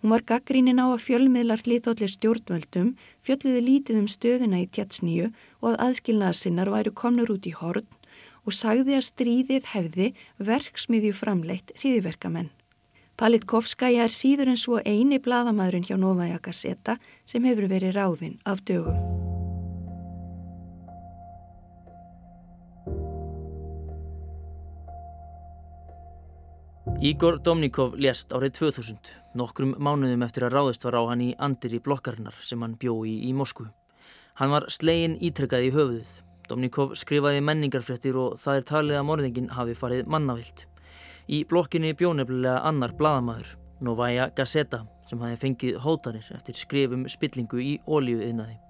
Hún 0.00 0.14
var 0.14 0.24
gaggrínin 0.24 0.80
á 0.80 0.88
að 0.88 1.02
fjölmiðlar 1.04 1.60
hlýþóllir 1.66 2.12
stjórnvöldum 2.14 2.94
fjölluði 3.26 3.60
lítið 3.66 4.00
um 4.00 4.08
stöðina 4.08 4.62
í 4.62 4.68
tjatsníu 4.72 5.28
og 5.60 5.74
að 5.74 5.80
aðskilnaðarsinnar 5.86 6.72
væru 6.72 6.94
komnur 7.02 7.34
út 7.34 7.50
í 7.50 7.52
horn 7.52 7.86
og 8.48 8.56
sagði 8.56 8.96
að 8.96 9.06
stríðið 9.10 9.68
hefði 9.74 10.08
verksmiðju 10.40 11.12
framleitt 11.20 11.74
hriðverkamenn. 11.82 12.48
Palitkovskaja 13.20 14.06
er 14.08 14.14
síður 14.16 14.54
en 14.54 14.60
svo 14.60 14.80
eini 14.80 15.20
bladamæðurinn 15.20 15.84
hjá 15.90 15.98
Novaja 16.00 16.40
Gazeta 16.40 16.96
sem 17.28 17.44
hefur 17.44 17.68
verið 17.68 17.98
ráðinn 17.98 18.40
af 18.48 18.64
dögum. 18.64 19.19
Ígor 27.00 27.38
Domnikov 27.40 27.94
lést 27.96 28.28
árið 28.36 28.58
2000, 28.58 28.98
nokkrum 29.40 29.70
mánuðum 29.80 30.20
eftir 30.26 30.44
að 30.44 30.58
ráðist 30.58 30.82
var 30.84 30.98
á 31.00 31.02
hann 31.08 31.22
í 31.24 31.28
andir 31.40 31.72
í 31.72 31.80
blokkarinnar 31.80 32.36
sem 32.44 32.60
hann 32.60 32.74
bjói 32.76 33.08
í, 33.08 33.14
í 33.24 33.30
Moskvu. 33.32 33.70
Hann 34.36 34.52
var 34.52 34.66
slegin 34.68 35.16
ítrekkað 35.16 35.64
í 35.64 35.72
höfuðið. 35.72 36.12
Domnikov 36.50 36.92
skrifaði 37.00 37.40
menningarfrettir 37.40 38.20
og 38.20 38.36
það 38.44 38.60
er 38.60 38.68
talið 38.68 39.00
að 39.00 39.08
morðingin 39.08 39.48
hafi 39.56 39.80
farið 39.80 40.12
mannavilt. 40.12 40.66
Í 41.24 41.40
blokkinni 41.48 41.96
bjónefnilega 41.96 42.60
annar 42.68 42.92
bladamæður, 43.00 43.54
Novaja 43.80 44.28
Gazeta, 44.36 44.84
sem 45.08 45.24
hafi 45.24 45.40
fengið 45.40 45.80
hótanir 45.80 46.28
eftir 46.36 46.60
skrifum 46.60 47.08
spillingu 47.08 47.64
í 47.64 47.78
ólíuðinaði. 47.88 48.60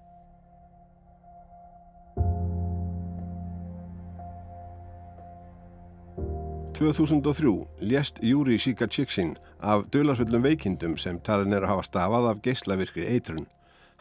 ...2003 6.81 7.67
lést 7.79 8.17
Júri 8.23 8.57
Sikaciksin 8.57 9.35
af 9.59 9.83
dölarsvöldum 9.93 10.41
veikindum 10.41 10.95
sem 10.97 11.19
talin 11.21 11.53
er 11.53 11.61
að 11.61 11.75
hafa 11.75 11.83
stafað 11.85 12.29
af 12.31 12.41
geyslavirkri 12.41 13.05
eitrun. 13.05 13.45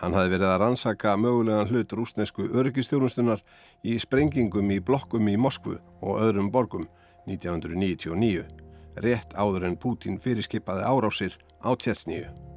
Hann 0.01 0.17
hafi 0.17 0.33
verið 0.33 0.49
að 0.49 0.61
rannsaka 0.63 1.13
mögulegan 1.21 1.69
hlut 1.69 1.93
rúsnesku 1.93 2.49
öryggistjónustunar 2.49 3.45
í 3.85 3.99
sprengingum 4.01 4.73
í 4.73 4.81
blokkum 4.81 5.29
í 5.29 5.37
Moskvu 5.37 5.77
og 6.01 6.23
öðrum 6.25 6.49
borgum 6.49 6.89
1999, 7.29 8.49
rétt 9.05 9.37
áður 9.37 9.69
en 9.69 9.77
Pútín 9.77 10.17
fyrirskipaði 10.17 10.89
árásir 10.89 11.37
á 11.61 11.77
Tjetsníu. 11.77 12.50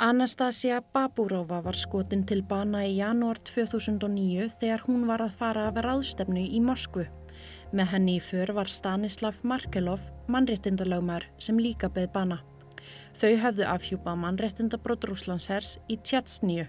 Anastasia 0.00 0.78
Baburova 0.94 1.56
var 1.58 1.74
skotin 1.74 2.20
til 2.22 2.44
bana 2.46 2.84
í 2.86 2.92
janúar 3.00 3.40
2009 3.42 4.44
þegar 4.60 4.84
hún 4.86 5.08
var 5.08 5.24
að 5.24 5.32
fara 5.40 5.64
af 5.72 5.80
ráðstefnu 5.82 6.44
í 6.54 6.60
Moskvu. 6.62 7.08
Með 7.74 7.90
henni 7.96 8.14
í 8.20 8.22
för 8.22 8.52
var 8.54 8.70
Stanislav 8.70 9.40
Markelov, 9.42 10.04
mannréttindalögmar 10.30 11.26
sem 11.42 11.58
líka 11.58 11.90
beð 11.90 12.12
bana. 12.14 12.38
Þau 13.18 13.34
höfðu 13.42 13.66
afhjúpað 13.66 14.22
mannréttindabrót 14.22 15.08
Rúslandshers 15.10 15.80
í 15.90 15.98
Tjetsníu. 15.98 16.68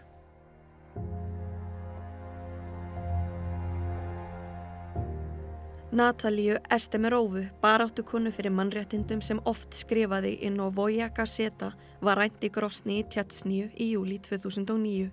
Natalíu 5.91 6.55
Estemerovu, 6.69 7.47
baráttu 7.61 8.03
konu 8.03 8.29
fyrir 8.31 8.51
mannréttindum 8.53 9.23
sem 9.25 9.39
oft 9.49 9.73
skrifaði 9.73 10.35
inn 10.45 10.59
á 10.61 10.69
Voja 10.69 11.07
Gazeta, 11.09 11.71
var 12.05 12.19
rænt 12.21 12.43
í 12.45 12.49
Grosni 12.53 12.99
í 13.01 13.05
Tjatsníu 13.09 13.71
í 13.73 13.87
júli 13.95 14.19
2009. 14.21 15.07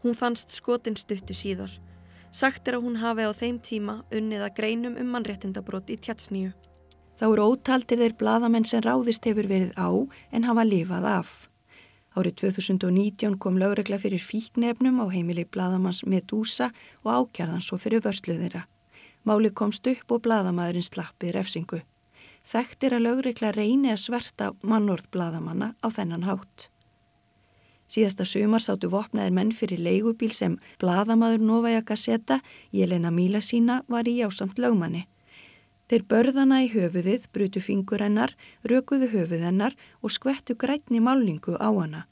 Hún 0.00 0.14
fannst 0.16 0.54
skotin 0.56 0.96
stuttu 0.96 1.36
síðar. 1.36 1.68
Sagt 2.32 2.64
er 2.64 2.78
að 2.78 2.86
hún 2.86 2.96
hafi 3.02 3.26
á 3.28 3.32
þeim 3.36 3.58
tíma 3.60 3.96
unnið 4.08 4.44
að 4.46 4.54
greinum 4.56 4.96
um 4.96 5.10
mannréttindabrót 5.12 5.92
í 5.92 5.98
Tjatsníu. 6.00 6.54
Þá 7.20 7.26
eru 7.26 7.44
ótaldir 7.52 8.00
þeir 8.00 8.16
bladamenn 8.16 8.64
sem 8.64 8.80
ráðist 8.80 9.28
hefur 9.28 9.50
verið 9.50 9.74
á 9.76 9.92
en 10.32 10.48
hafa 10.48 10.64
lifað 10.64 11.10
af. 11.10 11.34
Árið 12.16 12.38
2019 12.56 13.36
kom 13.36 13.60
lögregla 13.60 14.00
fyrir 14.00 14.24
fíknefnum 14.24 14.96
á 15.04 15.12
heimili 15.12 15.44
bladamanns 15.44 16.06
Medusa 16.08 16.70
og 17.04 17.12
ákjarðan 17.12 17.60
svo 17.60 17.76
fyrir 17.76 18.00
vörsluð 18.00 18.40
þeirra. 18.46 18.64
Máli 19.26 19.50
komst 19.50 19.86
upp 19.90 20.12
og 20.14 20.22
bladamæðurinn 20.22 20.86
slappið 20.86 21.32
refsingu. 21.34 21.80
Þekktir 22.46 22.94
að 22.94 23.06
lögreikla 23.08 23.50
reyni 23.56 23.90
að 23.90 24.04
sverta 24.04 24.52
mannorð 24.62 25.08
bladamanna 25.10 25.72
á 25.82 25.86
þennan 25.90 26.28
hátt. 26.28 26.68
Síðasta 27.90 28.22
sumar 28.26 28.62
sátu 28.62 28.86
vopnaðir 28.90 29.34
menn 29.34 29.50
fyrir 29.50 29.82
leigubíl 29.82 30.30
sem 30.34 30.54
bladamæður 30.78 31.42
Novaja 31.42 31.82
Gazeta, 31.82 32.38
Jelena 32.70 33.10
Míla 33.10 33.42
sína, 33.42 33.80
var 33.90 34.06
í 34.06 34.14
jásamt 34.20 34.62
lögmanni. 34.62 35.08
Þeir 35.90 36.06
börðana 36.10 36.62
í 36.62 36.70
höfuðið, 36.70 37.26
brutu 37.34 37.62
fingur 37.62 38.02
hennar, 38.02 38.34
rökuðu 38.62 39.10
höfuð 39.10 39.42
hennar 39.46 39.74
og 40.02 40.14
skvettu 40.14 40.54
grætni 40.54 41.02
málingu 41.02 41.58
á 41.58 41.70
hana. 41.70 42.06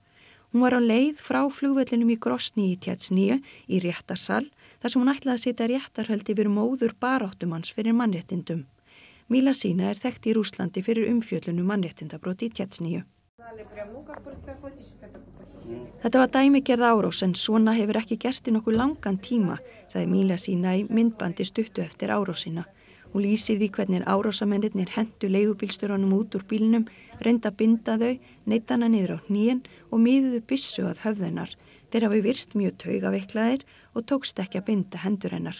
Hún 0.51 0.67
var 0.67 0.79
á 0.79 0.81
leið 0.83 1.19
frá 1.19 1.41
flugvellinum 1.51 2.11
í 2.15 2.19
Grosni 2.19 2.73
í 2.75 2.79
Tjatsníu 2.79 3.41
í 3.67 3.83
réttarsal 3.83 4.47
þar 4.85 4.93
sem 4.93 5.01
hún 5.01 5.09
ætlaði 5.15 5.33
að 5.39 5.41
setja 5.41 5.67
réttarhöld 5.71 6.29
yfir 6.29 6.49
móður 6.53 6.93
baráttumanns 7.01 7.71
fyrir 7.73 7.95
mannréttindum. 7.97 8.67
Míla 9.33 9.55
sína 9.57 9.87
er 9.89 9.97
þekkt 9.97 10.27
í 10.29 10.35
Rúslandi 10.37 10.83
fyrir 10.85 11.09
umfjöllunum 11.09 11.71
mannréttindabróti 11.73 12.51
í 12.51 12.53
Tjatsníu. 12.53 13.01
Þetta 16.05 16.21
var 16.21 16.29
dæmigerð 16.37 16.85
árós 16.85 17.23
en 17.25 17.33
svona 17.33 17.73
hefur 17.73 18.03
ekki 18.03 18.21
gerst 18.21 18.51
í 18.51 18.53
nokkuð 18.53 18.77
langan 18.77 19.17
tíma, 19.17 19.57
sagði 19.89 20.11
Míla 20.13 20.37
sína 20.37 20.77
í 20.77 20.85
myndbandi 20.93 21.49
stuttu 21.49 21.81
eftir 21.81 22.13
árósina. 22.13 22.67
Hún 23.15 23.25
lýsir 23.25 23.57
því 23.57 23.71
hvernig 23.73 24.05
árásamennir 24.05 24.93
hendu 24.93 25.33
leigubílstörunum 25.33 26.13
út 26.13 26.37
úr 26.37 26.45
bílnum, 26.45 26.85
reynda 27.25 27.55
binda 27.57 27.97
þau, 27.97 28.19
neyta 28.45 28.77
hana 28.77 28.93
niður 28.93 29.17
á 29.17 29.19
hnýjen 29.31 29.65
og 29.89 30.05
miðuðu 30.05 30.45
bissu 30.45 30.85
að 30.85 31.07
höfðunar. 31.07 31.57
Þeir 31.95 32.09
hafi 32.09 32.21
virst 32.25 32.55
mjög 32.59 32.73
taugaveiklaðir 32.83 33.61
og 33.95 34.03
tókst 34.11 34.41
ekki 34.43 34.59
að 34.59 34.65
binda 34.67 34.99
hendur 34.99 35.31
hennar. 35.31 35.59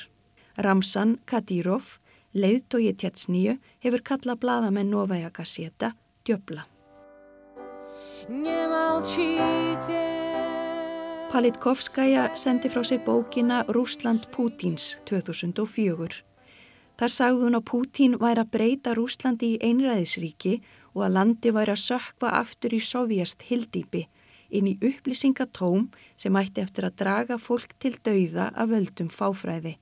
Ramsan 0.59 1.13
Kadyrov, 1.31 2.01
leiðtói 2.35 2.89
Tjetsníu, 2.99 3.53
hefur 3.79 4.03
kallað 4.03 4.41
bladamenn 4.43 4.91
Novaja 4.91 5.29
Gazeta 5.31 5.93
djöbla. 6.27 6.65
Palitkovskaja 11.31 12.25
sendi 12.35 12.73
frá 12.75 12.83
sér 12.83 13.05
bókina 13.07 13.61
Rúsland 13.71 14.27
Pútins 14.35 14.97
2004. 15.07 16.19
Þar 16.99 17.15
sagði 17.21 17.47
hún 17.47 17.61
að 17.61 17.69
Pútín 17.71 18.19
væri 18.19 18.43
að 18.43 18.51
breyta 18.59 18.97
Rúslandi 18.99 19.53
í 19.55 19.63
einræðisríki 19.63 20.57
og 20.99 21.07
að 21.07 21.15
landi 21.15 21.55
væri 21.55 21.77
að 21.79 21.85
sökva 21.87 22.35
aftur 22.43 22.75
í 22.75 22.83
sovjast 22.83 23.47
hildýpi 23.47 24.09
inn 24.55 24.71
í 24.71 24.75
upplýsingatóm 24.83 25.89
sem 26.17 26.37
ætti 26.37 26.63
eftir 26.63 26.87
að 26.89 26.99
draga 27.03 27.39
fólk 27.39 27.75
til 27.83 27.97
dauða 28.05 28.51
af 28.55 28.71
völdum 28.71 29.11
fáfræði. 29.13 29.77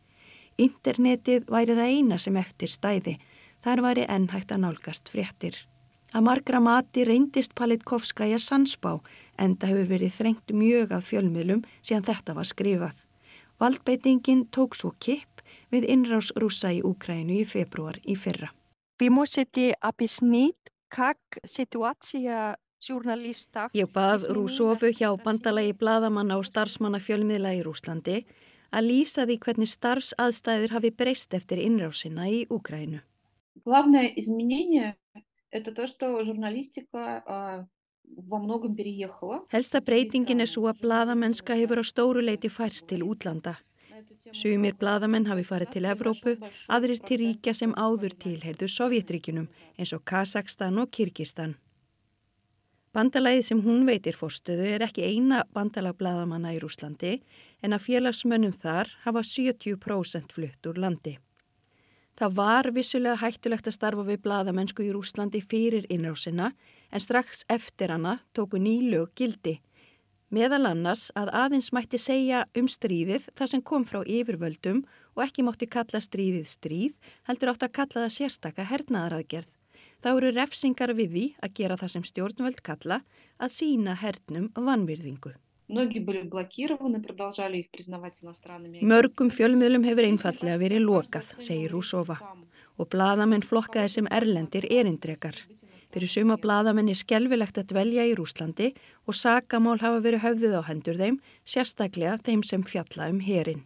Internetið 0.60 1.48
væri 1.50 1.76
það 1.76 1.92
eina 1.96 2.18
sem 2.20 2.36
eftir 2.36 2.72
stæði. 2.72 3.18
Þar 3.62 3.84
væri 3.86 4.06
ennhægt 4.10 4.52
að 4.52 4.64
nálgast 4.64 5.10
fréttir. 5.12 5.56
Að 6.12 6.26
margra 6.26 6.60
mati 6.60 7.06
reyndist 7.08 7.54
Palitkovskaja 7.56 8.38
sansbá 8.42 8.98
en 9.40 9.54
það 9.56 9.70
hefur 9.72 9.92
verið 9.94 10.16
þrengt 10.18 10.52
mjög 10.52 10.92
af 10.92 11.06
fjölmiðlum 11.08 11.62
síðan 11.80 12.08
þetta 12.10 12.34
var 12.36 12.48
skrifað. 12.48 12.98
Valdbeitingin 13.62 14.48
tók 14.52 14.76
svo 14.76 14.92
kipp 15.00 15.40
við 15.72 15.86
innrás 15.94 16.32
rúsa 16.36 16.72
í 16.74 16.82
Úkrænu 16.84 17.38
í 17.40 17.46
februar 17.48 17.96
í 18.04 18.16
fyrra. 18.18 18.50
Við 19.00 19.14
múið 19.14 19.32
setja 19.32 19.78
að 19.80 19.96
besnýtt 20.02 20.72
hvað 20.92 21.40
situácija 21.48 22.40
Sjúrnalista. 22.82 23.68
Ég 23.78 23.90
bað 23.94 24.26
Rúsofu 24.34 24.90
hjá 24.90 25.12
bandalagi 25.22 25.74
bladamanna 25.78 26.40
og 26.40 26.48
starfsmanna 26.48 26.98
fjölmiðla 26.98 27.52
í 27.54 27.60
Rúslandi 27.62 28.16
að 28.74 28.88
lýsa 28.88 29.26
því 29.28 29.36
hvernig 29.44 29.70
starfsaðstæður 29.70 30.74
hafi 30.74 30.90
breyst 30.90 31.36
eftir 31.38 31.62
innrásina 31.62 32.26
í 32.26 32.42
Úkrænu. 32.50 32.98
Glavna 33.62 34.02
izmenjenja 34.18 34.96
er 35.52 35.62
það 35.62 35.84
að 36.08 36.26
journalistika 36.32 37.06
Helsta 39.52 39.80
breytingin 39.80 40.44
er 40.44 40.50
svo 40.50 40.66
að 40.68 40.82
bladamennska 40.82 41.54
hefur 41.56 41.80
á 41.80 41.84
stóruleiti 41.86 42.50
færst 42.52 42.88
til 42.90 43.06
útlanda. 43.06 43.54
Sumir 44.34 44.74
bladamenn 44.76 45.28
hafi 45.30 45.44
farið 45.46 45.70
til 45.76 45.86
Evrópu, 45.88 46.34
aðrir 46.68 47.00
til 47.06 47.20
ríkja 47.22 47.54
sem 47.56 47.72
áður 47.72 48.18
tilherðu 48.24 48.68
Sovjetríkunum 48.68 49.48
eins 49.78 49.94
og 49.96 50.04
Kazakstan 50.04 50.82
og 50.82 50.90
Kirgistan. 50.90 51.54
Bandalagið 52.92 53.46
sem 53.46 53.60
hún 53.64 53.86
veitir 53.88 54.12
fórstöðu 54.12 54.66
er 54.74 54.82
ekki 54.84 55.06
eina 55.08 55.46
bandalag 55.56 55.96
bladamanna 55.96 56.50
í 56.52 56.58
Rúslandi 56.60 57.14
en 57.64 57.72
að 57.72 57.86
félagsmönnum 57.86 58.52
þar 58.60 58.90
hafa 59.06 59.22
70% 59.24 60.34
flutt 60.36 60.68
úr 60.68 60.80
landi. 60.82 61.14
Það 62.20 62.34
var 62.36 62.68
vissulega 62.76 63.16
hættulegt 63.22 63.70
að 63.70 63.76
starfa 63.78 64.04
við 64.04 64.20
bladamennsku 64.26 64.84
í 64.84 64.90
Rúslandi 64.92 65.40
fyrir 65.40 65.88
innrásina 65.88 66.50
en 66.92 67.00
strax 67.00 67.46
eftir 67.48 67.94
hana 67.94 68.18
tóku 68.36 68.60
nýlög 68.60 69.16
gildi. 69.16 69.56
Meðal 70.28 70.66
annars 70.74 71.06
að 71.16 71.32
aðeins 71.32 71.72
mætti 71.72 71.96
segja 71.96 72.44
um 72.52 72.68
stríðið 72.68 73.30
það 73.32 73.52
sem 73.54 73.64
kom 73.72 73.88
frá 73.88 74.02
yfirvöldum 74.04 74.84
og 75.16 75.24
ekki 75.24 75.48
mátti 75.48 75.64
kalla 75.64 76.04
stríðið 76.04 76.46
stríð, 76.48 76.94
heldur 77.24 77.56
átt 77.56 77.64
að 77.64 77.76
kalla 77.80 78.04
það 78.04 78.16
sérstaka 78.20 78.68
hernaðaraðgerð. 78.68 79.61
Það 80.02 80.18
eru 80.18 80.32
refsingar 80.34 80.92
við 80.98 81.14
því 81.14 81.24
að 81.46 81.54
gera 81.60 81.78
það 81.78 81.94
sem 81.94 82.04
stjórnvöld 82.08 82.60
kalla 82.66 83.00
að 83.38 83.54
sína 83.54 83.94
hernum 84.00 84.50
vannvirðingu. 84.58 85.34
Mörgum 88.92 89.30
fjölmiðlum 89.32 89.86
hefur 89.86 90.08
einfallega 90.08 90.58
verið 90.60 90.82
lokað, 90.84 91.30
segir 91.38 91.72
Rúsova, 91.72 92.18
og 92.76 92.90
bladamenn 92.92 93.46
flokkaði 93.46 93.92
sem 93.94 94.10
erlendir 94.10 94.66
erindrekar. 94.68 95.38
Fyrir 95.92 96.08
suma 96.08 96.38
bladamenn 96.40 96.88
er 96.88 96.98
skelvilegt 96.98 97.60
að 97.60 97.70
dvelja 97.72 98.04
í 98.08 98.14
Rúslandi 98.16 98.72
og 99.06 99.16
sakamál 99.16 99.78
hafa 99.80 100.00
verið 100.04 100.24
höfðið 100.24 100.58
á 100.58 100.62
hendur 100.68 100.98
þeim, 100.98 101.20
sérstaklega 101.44 102.18
þeim 102.26 102.42
sem 102.48 102.64
fjalla 102.64 103.10
um 103.12 103.20
herin. 103.20 103.62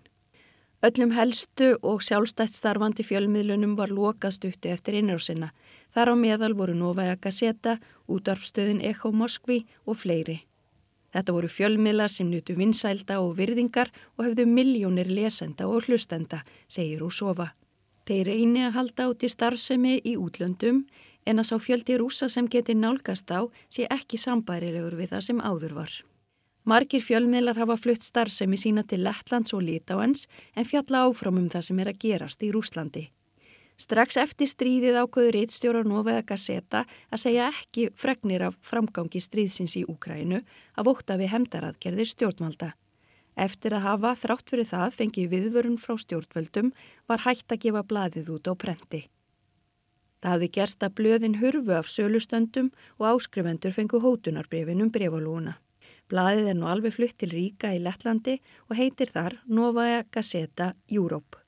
Öllum 0.86 1.14
helstu 1.16 1.72
og 1.82 2.02
sjálfstætt 2.04 2.54
starfandi 2.54 3.06
fjölmiðlunum 3.06 3.76
var 3.78 3.94
lokað 3.94 4.36
stuttu 4.36 4.70
eftir 4.74 4.98
innrásina. 4.98 5.48
Þar 5.96 6.12
á 6.12 6.14
meðal 6.20 6.52
voru 6.52 6.74
Novaja 6.76 7.16
Gazeta, 7.16 7.78
útvarpstöðin 8.12 8.82
Echo 8.84 9.14
Moskvi 9.16 9.62
og 9.88 9.96
fleiri. 9.96 10.42
Þetta 11.16 11.32
voru 11.32 11.48
fjölmiðlar 11.48 12.12
sem 12.12 12.28
nutu 12.28 12.52
vinsælda 12.58 13.16
og 13.24 13.38
virðingar 13.38 13.88
og 14.18 14.26
hefðu 14.26 14.44
miljónir 14.50 15.08
lesenda 15.08 15.64
og 15.64 15.88
hlustenda, 15.88 16.42
segir 16.68 17.00
Úsofa. 17.06 17.54
Þeir 18.04 18.28
reyni 18.28 18.66
að 18.66 18.76
halda 18.76 19.08
í 19.16 19.32
starfsemi 19.32 19.96
í 20.04 20.18
útlöndum 20.20 20.84
en 21.24 21.40
að 21.40 21.48
sá 21.48 21.56
fjöldi 21.56 21.96
rúsa 21.96 22.28
sem 22.28 22.44
geti 22.44 22.76
nálgast 22.76 23.32
á 23.32 23.48
sé 23.72 23.88
ekki 23.88 24.20
sambærilegur 24.20 25.00
við 25.00 25.16
það 25.16 25.26
sem 25.30 25.40
áður 25.40 25.74
var. 25.80 25.92
Margir 26.68 27.00
fjölmiðlar 27.00 27.56
hafa 27.56 27.80
flutt 27.80 28.04
starfsemi 28.04 28.60
sína 28.60 28.84
til 28.84 29.00
Lettlands 29.00 29.56
og 29.56 29.64
Litáens 29.64 30.28
en 30.52 30.68
fjalla 30.68 31.06
áfram 31.08 31.40
um 31.40 31.48
það 31.48 31.70
sem 31.70 31.80
er 31.80 31.94
að 31.94 32.02
gerast 32.04 32.44
í 32.44 32.52
Rúslandi. 32.52 33.08
Strax 33.76 34.16
eftir 34.16 34.48
stríðið 34.48 34.96
ákvöður 35.02 35.36
eittstjóra 35.42 35.82
Novaja 35.84 36.22
Gazeta 36.24 36.86
að 37.12 37.20
segja 37.20 37.50
ekki 37.50 37.90
fregnir 37.92 38.46
af 38.46 38.56
framgangi 38.64 39.20
stríðsins 39.20 39.76
í 39.76 39.82
Úkrænu 39.84 40.40
af 40.80 40.88
ótta 40.88 41.18
við 41.20 41.34
hemdaraðgerðir 41.34 42.08
stjórnvalda. 42.08 42.70
Eftir 43.36 43.76
að 43.76 43.84
hafa 43.84 44.14
þrátt 44.16 44.48
fyrir 44.48 44.70
það 44.70 44.96
fengið 44.96 45.28
viðvörun 45.34 45.76
frá 45.76 45.92
stjórnvöldum 46.00 46.72
var 47.04 47.26
hægt 47.26 47.52
að 47.52 47.66
gefa 47.66 47.84
bladið 47.84 48.32
út 48.38 48.48
á 48.48 48.52
prenti. 48.56 49.02
Það 50.24 50.32
hafði 50.32 50.52
gerst 50.56 50.82
að 50.82 50.96
blöðin 50.96 51.40
hurfu 51.42 51.76
af 51.76 51.92
sölustöndum 51.92 52.72
og 52.96 53.10
áskrifendur 53.12 53.76
fengu 53.76 54.00
hótunarbrefin 54.00 54.80
um 54.86 54.90
brefalúna. 54.90 55.58
Bladið 56.08 56.54
er 56.54 56.56
nú 56.56 56.70
alveg 56.70 56.96
flutt 56.96 57.18
til 57.20 57.34
Ríka 57.34 57.76
í 57.76 57.82
Lettlandi 57.84 58.40
og 58.70 58.78
heitir 58.80 59.12
þar 59.12 59.42
Novaja 59.44 60.06
Gazeta 60.08 60.72
Europe. 60.88 61.45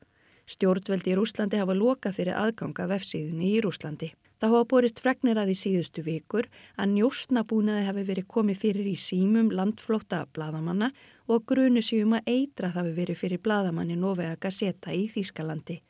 Stjórnveldi 0.49 1.13
í 1.13 1.17
Rúslandi 1.19 1.59
hafa 1.61 1.75
lokað 1.77 2.15
fyrir 2.17 2.39
aðganga 2.41 2.87
vefsíðunni 2.89 3.51
í 3.53 3.61
Rúslandi. 3.65 4.09
Það 4.39 4.55
hafa 4.55 4.67
borist 4.71 5.01
fregnir 5.03 5.39
að 5.41 5.51
í 5.53 5.57
síðustu 5.59 6.05
vikur 6.07 6.47
að 6.79 6.93
njóstnabúnaði 6.95 7.85
hafi 7.89 8.05
verið 8.09 8.29
komið 8.33 8.61
fyrir 8.63 8.87
í 8.89 8.95
símum 8.97 9.51
landflóta 9.53 10.23
bladamanna 10.33 10.89
og 11.29 11.45
grunu 11.51 11.83
síum 11.85 12.15
að 12.17 12.31
eitra 12.33 12.71
hafi 12.77 12.95
verið 12.97 13.21
fyrir 13.25 13.43
bladamanni 13.45 13.99
Novega 13.99 14.39
Gazeta 14.41 14.95
í 14.95 15.09
Þýskalandi. 15.13 15.83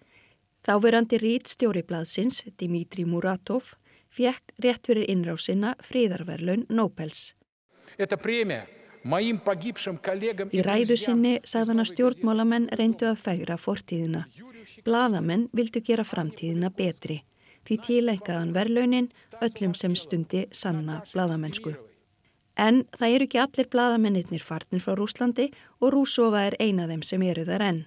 Þáverandi 0.66 1.20
rítstjóri 1.22 1.84
bladsins, 1.86 2.42
Dimitri 2.58 3.04
Muratov, 3.06 3.76
fekk 4.10 4.56
rétt 4.64 4.90
fyrir 4.90 5.06
innrásina 5.12 5.76
fríðarverlaun 5.84 6.66
Nobels. 6.72 7.36
Þetta 7.94 8.18
premia 8.18 8.64
Í 9.08 10.62
ræðu 10.64 10.96
sinni 10.98 11.38
sagðan 11.46 11.82
að 11.84 11.90
stjórnmálamenn 11.92 12.66
reyndu 12.76 13.06
að 13.08 13.20
færa 13.22 13.56
fortíðina. 13.60 14.24
Blaðamenn 14.86 15.48
vildu 15.52 15.82
gera 15.84 16.04
framtíðina 16.04 16.70
betri. 16.74 17.22
Því 17.66 17.76
tíleikaðan 17.84 18.54
verlaunin 18.56 19.10
öllum 19.44 19.74
sem 19.76 19.94
stundi 19.96 20.46
sanna 20.52 21.02
blaðamennsku. 21.12 21.74
En 22.58 22.82
það 22.98 23.14
eru 23.14 23.28
ekki 23.28 23.40
allir 23.42 23.68
blaðamennir 23.70 24.42
farnir 24.42 24.82
frá 24.82 24.96
Rúslandi 24.98 25.50
og 25.78 25.92
Rúsova 25.94 26.46
er 26.48 26.56
eina 26.58 26.88
þeim 26.90 27.04
sem 27.06 27.22
eru 27.22 27.44
þar 27.46 27.66
enn. 27.68 27.82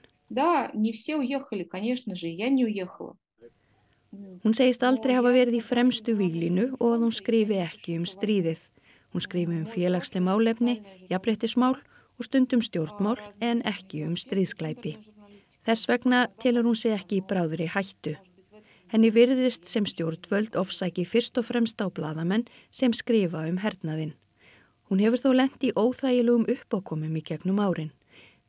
Hún 4.43 4.55
segist 4.55 4.83
aldrei 4.83 5.15
hafa 5.15 5.31
verið 5.31 5.57
í 5.59 5.63
fremstu 5.63 6.15
výlinu 6.19 6.69
og 6.79 6.95
að 6.95 7.03
hún 7.05 7.15
skrifi 7.15 7.59
ekki 7.63 7.97
um 7.99 8.07
stríðið. 8.07 8.59
Hún 9.11 9.23
skrifi 9.23 9.55
um 9.59 9.67
félagsleg 9.67 10.23
málefni, 10.23 10.79
jafnbreyttismál 11.11 11.75
og 11.75 12.27
stundum 12.27 12.63
stjórnmál 12.63 13.19
en 13.43 13.63
ekki 13.67 14.05
um 14.07 14.15
stríðsklæpi. 14.19 14.95
Þess 15.61 15.87
vegna 15.89 16.25
telur 16.41 16.65
hún 16.65 16.77
sig 16.77 16.95
ekki 16.95 17.19
í 17.19 17.25
bráður 17.29 17.61
í 17.61 17.69
hættu. 17.69 18.15
Henni 18.91 19.11
virðist 19.13 19.69
sem 19.69 19.85
stjórnvöld 19.85 20.57
ofsæki 20.57 21.05
fyrst 21.05 21.37
og 21.37 21.45
fremst 21.47 21.79
á 21.79 21.87
bladamenn 21.87 22.47
sem 22.73 22.91
skrifa 22.97 23.45
um 23.47 23.61
hernaðinn. 23.61 24.15
Hún 24.89 24.99
hefur 24.99 25.21
þó 25.21 25.29
lendt 25.37 25.63
í 25.63 25.71
óþægilegum 25.71 26.49
uppákomum 26.51 27.13
í 27.15 27.23
gegnum 27.23 27.61
árin. 27.63 27.93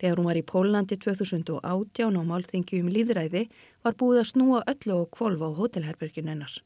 Þegar 0.01 0.19
hún 0.19 0.27
var 0.27 0.41
í 0.41 0.43
Pólandi 0.43 0.97
2018 0.99 2.17
á 2.19 2.23
málþingi 2.27 2.81
um 2.83 2.89
líðræði 2.91 3.45
var 3.85 3.95
búið 4.01 4.25
að 4.25 4.31
snúa 4.33 4.65
öllu 4.73 4.97
og 5.05 5.13
kvolva 5.15 5.53
á 5.53 5.59
hótelherbergin 5.61 6.33
hennar. 6.33 6.57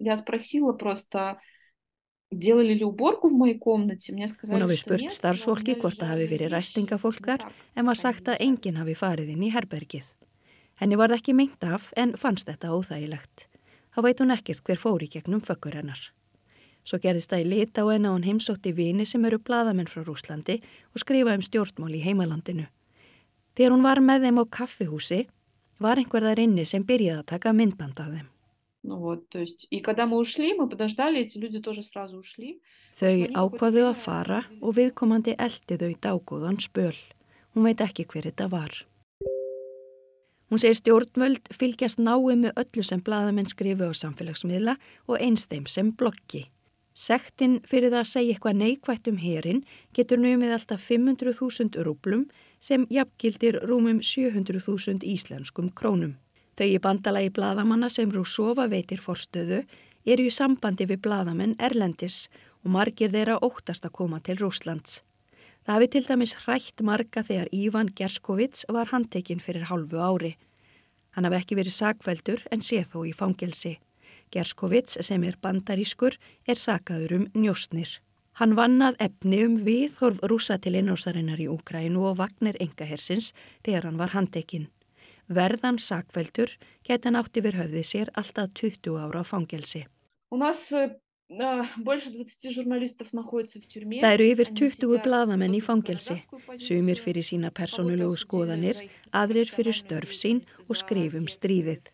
Ég 0.00 0.18
spurði 0.18 0.64
bara 0.80 1.36
Hún 4.46 4.62
hafi 4.62 4.76
spurt 4.78 5.10
starfsfólki 5.10 5.74
hvort 5.80 5.98
það 5.98 6.12
hafi 6.12 6.26
verið 6.30 6.52
ræstingafólk 6.54 7.26
þar 7.26 7.42
en 7.74 7.88
var 7.90 7.98
sagt 7.98 8.30
að 8.30 8.38
enginn 8.46 8.78
hafi 8.78 8.94
farið 8.94 9.32
inn 9.34 9.42
í 9.42 9.50
herbergið. 9.50 10.06
Henni 10.78 10.96
var 10.96 11.10
ekki 11.10 11.34
meint 11.34 11.66
af 11.66 11.90
en 11.98 12.14
fannst 12.14 12.46
þetta 12.46 12.70
óþægilegt. 12.70 13.48
Þá 13.90 14.00
veit 14.06 14.22
hún 14.22 14.34
ekkert 14.36 14.62
hver 14.62 14.78
fóri 14.78 15.10
gegnum 15.10 15.42
fökkur 15.42 15.74
hennar. 15.74 15.98
Svo 16.86 17.02
gerðist 17.02 17.34
það 17.34 17.42
í 17.42 17.50
lit 17.50 17.76
á 17.76 17.84
henn 17.90 18.06
og 18.06 18.14
hún 18.16 18.28
heimsótti 18.28 18.72
vini 18.78 19.04
sem 19.04 19.24
eru 19.26 19.42
bladamenn 19.42 19.90
frá 19.90 20.06
Rúslandi 20.06 20.60
og 20.94 21.02
skrifa 21.02 21.34
um 21.34 21.42
stjórnmál 21.42 21.98
í 21.98 22.04
heimalandinu. 22.06 22.70
Þegar 23.58 23.74
hún 23.74 23.84
var 23.84 24.00
með 24.00 24.28
þeim 24.28 24.38
á 24.38 24.44
kaffihúsi 24.46 25.24
var 25.82 25.98
einhver 25.98 26.30
þar 26.30 26.46
inni 26.46 26.64
sem 26.64 26.86
byrjaði 26.86 27.24
að 27.24 27.32
taka 27.34 27.52
myndband 27.52 27.98
af 28.00 28.14
þeim. 28.14 28.30
Ну 28.85 28.99
вот, 28.99 29.29
то 29.29 29.39
есть, 29.39 29.65
и 29.71 29.79
когда 29.79 30.05
мы 30.05 30.17
ушли, 30.17 30.53
мы 30.53 30.69
подождали, 30.69 31.19
эти 31.19 31.39
люди 31.39 31.59
тоже 31.59 31.81
сразу 31.83 32.17
ушли. 32.17 32.61
Þau 32.95 33.27
ákvaðu 33.33 33.81
að 33.89 33.97
fara 33.97 34.41
og 34.61 34.75
viðkomandi 34.77 35.33
eldi 35.41 35.77
þau 35.81 35.93
dágóðan 36.05 36.59
spöl. 36.61 36.93
Hún 37.55 37.65
veit 37.65 37.81
ekki 37.81 38.05
hver 38.05 38.29
þetta 38.29 38.47
var. 38.51 38.85
Hún 40.53 40.61
segir 40.61 40.77
stjórnvöld 40.77 41.49
fylgjast 41.49 41.97
náið 41.97 42.35
með 42.43 42.59
öllu 42.61 42.83
sem 42.85 43.01
bladamenn 43.01 43.49
skrifu 43.49 43.89
á 43.89 43.93
samfélagsmiðla 43.97 44.77
og 45.09 45.17
einsteim 45.17 45.65
sem 45.65 45.89
bloggi. 45.89 46.45
Sektinn 46.95 47.57
fyrir 47.67 47.89
það 47.91 48.03
að 48.03 48.11
segja 48.11 48.35
eitthvað 48.35 48.59
neikvægt 48.61 49.09
um 49.11 49.17
herin 49.19 49.63
getur 49.97 50.21
numið 50.21 50.53
alltaf 50.55 50.85
500.000 50.87 51.81
rúblum 51.83 52.27
sem 52.63 52.85
jafngildir 52.93 53.57
rúmum 53.65 53.99
700.000 53.99 55.03
íslenskum 55.03 55.73
krónum. 55.73 56.15
Þau 56.60 56.66
í 56.68 56.80
bandalagi 56.84 57.30
bladamanna 57.32 57.88
sem 57.88 58.10
Rússofa 58.12 58.66
veitir 58.68 59.00
forstöðu 59.00 59.62
eru 60.04 60.24
í 60.28 60.32
sambandi 60.36 60.84
við 60.90 60.98
bladamenn 61.06 61.54
Erlendis 61.56 62.26
og 62.60 62.74
margir 62.74 63.08
þeirra 63.14 63.38
óttast 63.46 63.86
að 63.88 63.94
koma 63.96 64.18
til 64.20 64.34
Rúslands. 64.36 64.98
Það 65.64 65.72
hafi 65.72 65.86
til 65.94 66.02
dæmis 66.04 66.34
hrætt 66.42 66.82
marga 66.84 67.22
þegar 67.24 67.48
Ívan 67.56 67.88
Gerskovits 67.96 68.66
var 68.68 68.90
handtekinn 68.90 69.40
fyrir 69.40 69.64
hálfu 69.70 70.02
ári. 70.04 70.34
Hann 71.16 71.24
hafi 71.24 71.38
ekki 71.38 71.56
verið 71.56 71.74
sakveldur 71.78 72.42
en 72.52 72.60
sé 72.66 72.82
þó 72.84 73.06
í 73.08 73.12
fangelsi. 73.16 73.78
Gerskovits 74.28 74.98
sem 75.06 75.24
er 75.24 75.38
bandarískur 75.40 76.18
er 76.44 76.60
sakaður 76.60 77.14
um 77.22 77.24
njóstnir. 77.40 77.94
Hann 78.36 78.52
vannað 78.60 79.00
efni 79.06 79.40
um 79.46 79.56
viðhorf 79.64 80.20
rúsa 80.28 80.58
til 80.60 80.76
innósarinnar 80.76 81.40
í 81.40 81.48
Úkrænu 81.48 82.04
og 82.12 82.20
vagnir 82.20 82.60
engahersins 82.60 83.32
þegar 83.64 83.88
hann 83.88 83.96
var 83.96 84.12
handtekinn. 84.12 84.68
Verðan 85.30 85.78
sakveldur 85.78 86.50
geta 86.86 87.10
nátt 87.14 87.36
yfir 87.38 87.54
höfði 87.60 87.84
sér 87.86 88.08
alltaf 88.18 88.50
20 88.58 88.98
ára 88.98 89.22
á 89.22 89.24
fangelsi. 89.26 89.84
Það 91.30 91.70
eru 94.10 94.26
yfir 94.26 94.50
20 94.58 94.98
bladamenn 95.04 95.54
í 95.54 95.60
fangelsi, 95.62 96.16
sumir 96.58 96.98
fyrir 96.98 97.22
sína 97.22 97.52
personulegu 97.54 98.18
skoðanir, 98.18 98.82
aðrir 99.14 99.46
fyrir 99.54 99.76
störf 99.78 100.10
sín 100.18 100.42
og 100.66 100.74
skrifum 100.82 101.30
stríðið. 101.30 101.86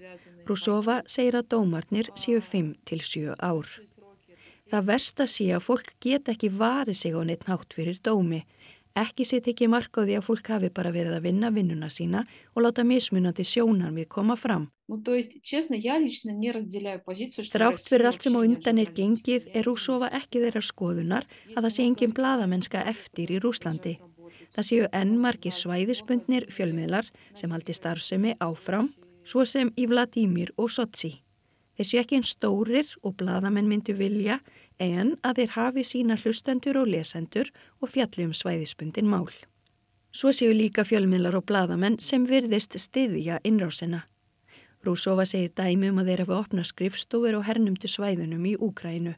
Brúsova 0.48 1.02
segir 1.04 1.36
að 1.36 1.52
dómarnir 1.52 2.08
séu 2.16 2.40
5-7 2.40 3.36
ár. 3.36 3.68
Það 4.72 4.88
versta 4.88 5.28
sé 5.28 5.52
að 5.52 5.66
fólk 5.68 5.92
get 6.00 6.32
ekki 6.32 6.48
varið 6.48 6.96
sig 6.96 7.12
á 7.12 7.20
neitt 7.20 7.44
nátt 7.46 7.76
fyrir 7.76 8.00
dómi 8.00 8.46
Ekki 8.96 9.26
sitt 9.28 9.44
ekki 9.50 9.66
marka 9.68 10.00
á 10.00 10.08
því 10.08 10.14
að 10.16 10.24
fólk 10.24 10.46
hafi 10.54 10.70
bara 10.72 10.88
verið 10.94 11.18
að 11.18 11.26
vinna 11.28 11.50
vinnuna 11.52 11.90
sína 11.92 12.22
og 12.54 12.62
láta 12.64 12.80
mismunandi 12.80 13.44
sjónan 13.44 13.92
við 13.92 14.08
koma 14.08 14.36
fram. 14.40 14.70
Þrátt 17.52 17.90
fyrir 17.90 18.08
allt 18.08 18.24
sem 18.24 18.38
á 18.38 18.40
undan 18.40 18.80
er 18.80 18.90
gengið 18.96 19.50
er 19.52 19.68
Rússofa 19.68 20.08
ekki 20.16 20.40
þeirra 20.46 20.62
skoðunar 20.64 21.28
að 21.52 21.60
það 21.66 21.74
sé 21.74 21.82
engin 21.84 22.16
bladamennska 22.16 22.86
eftir 22.88 23.34
í 23.36 23.42
Rúslandi. 23.44 23.98
Það 24.56 24.68
séu 24.70 24.88
enn 24.96 25.14
margir 25.20 25.52
svæðisbundnir 25.52 26.48
fjölmiðlar 26.48 27.12
sem 27.36 27.52
haldi 27.52 27.76
starfsemi 27.76 28.32
áfram, 28.40 28.94
svo 29.28 29.44
sem 29.44 29.68
í 29.76 29.84
Vladímir 29.90 30.54
og 30.56 30.72
Sotsi. 30.72 31.18
Þessu 31.76 31.98
ekki 32.00 32.16
einn 32.16 32.24
stórir 32.24 32.88
og 33.04 33.18
bladamenn 33.20 33.68
myndu 33.68 33.92
vilja 33.98 34.38
en 34.78 35.14
að 35.22 35.40
þeir 35.40 35.52
hafi 35.56 35.84
sína 35.84 36.16
hlustendur 36.20 36.78
og 36.80 36.90
lesendur 36.92 37.50
og 37.80 37.92
fjalli 37.92 38.26
um 38.26 38.34
svæðispundin 38.34 39.08
mál. 39.08 39.30
Svo 40.12 40.32
séu 40.32 40.52
líka 40.56 40.84
fjölmiðlar 40.84 41.36
og 41.36 41.46
bladamenn 41.48 41.98
sem 42.00 42.24
virðist 42.28 42.76
stiðja 42.80 43.40
innrásina. 43.44 44.06
Rúsova 44.86 45.26
segir 45.26 45.52
dæmi 45.56 45.90
um 45.90 45.98
að 46.00 46.12
þeir 46.12 46.22
hafa 46.24 46.40
opnað 46.40 46.70
skrifstofur 46.70 47.36
og 47.38 47.44
hernumtu 47.48 47.90
svæðunum 47.90 48.46
í 48.46 48.54
Úkrænu. 48.56 49.16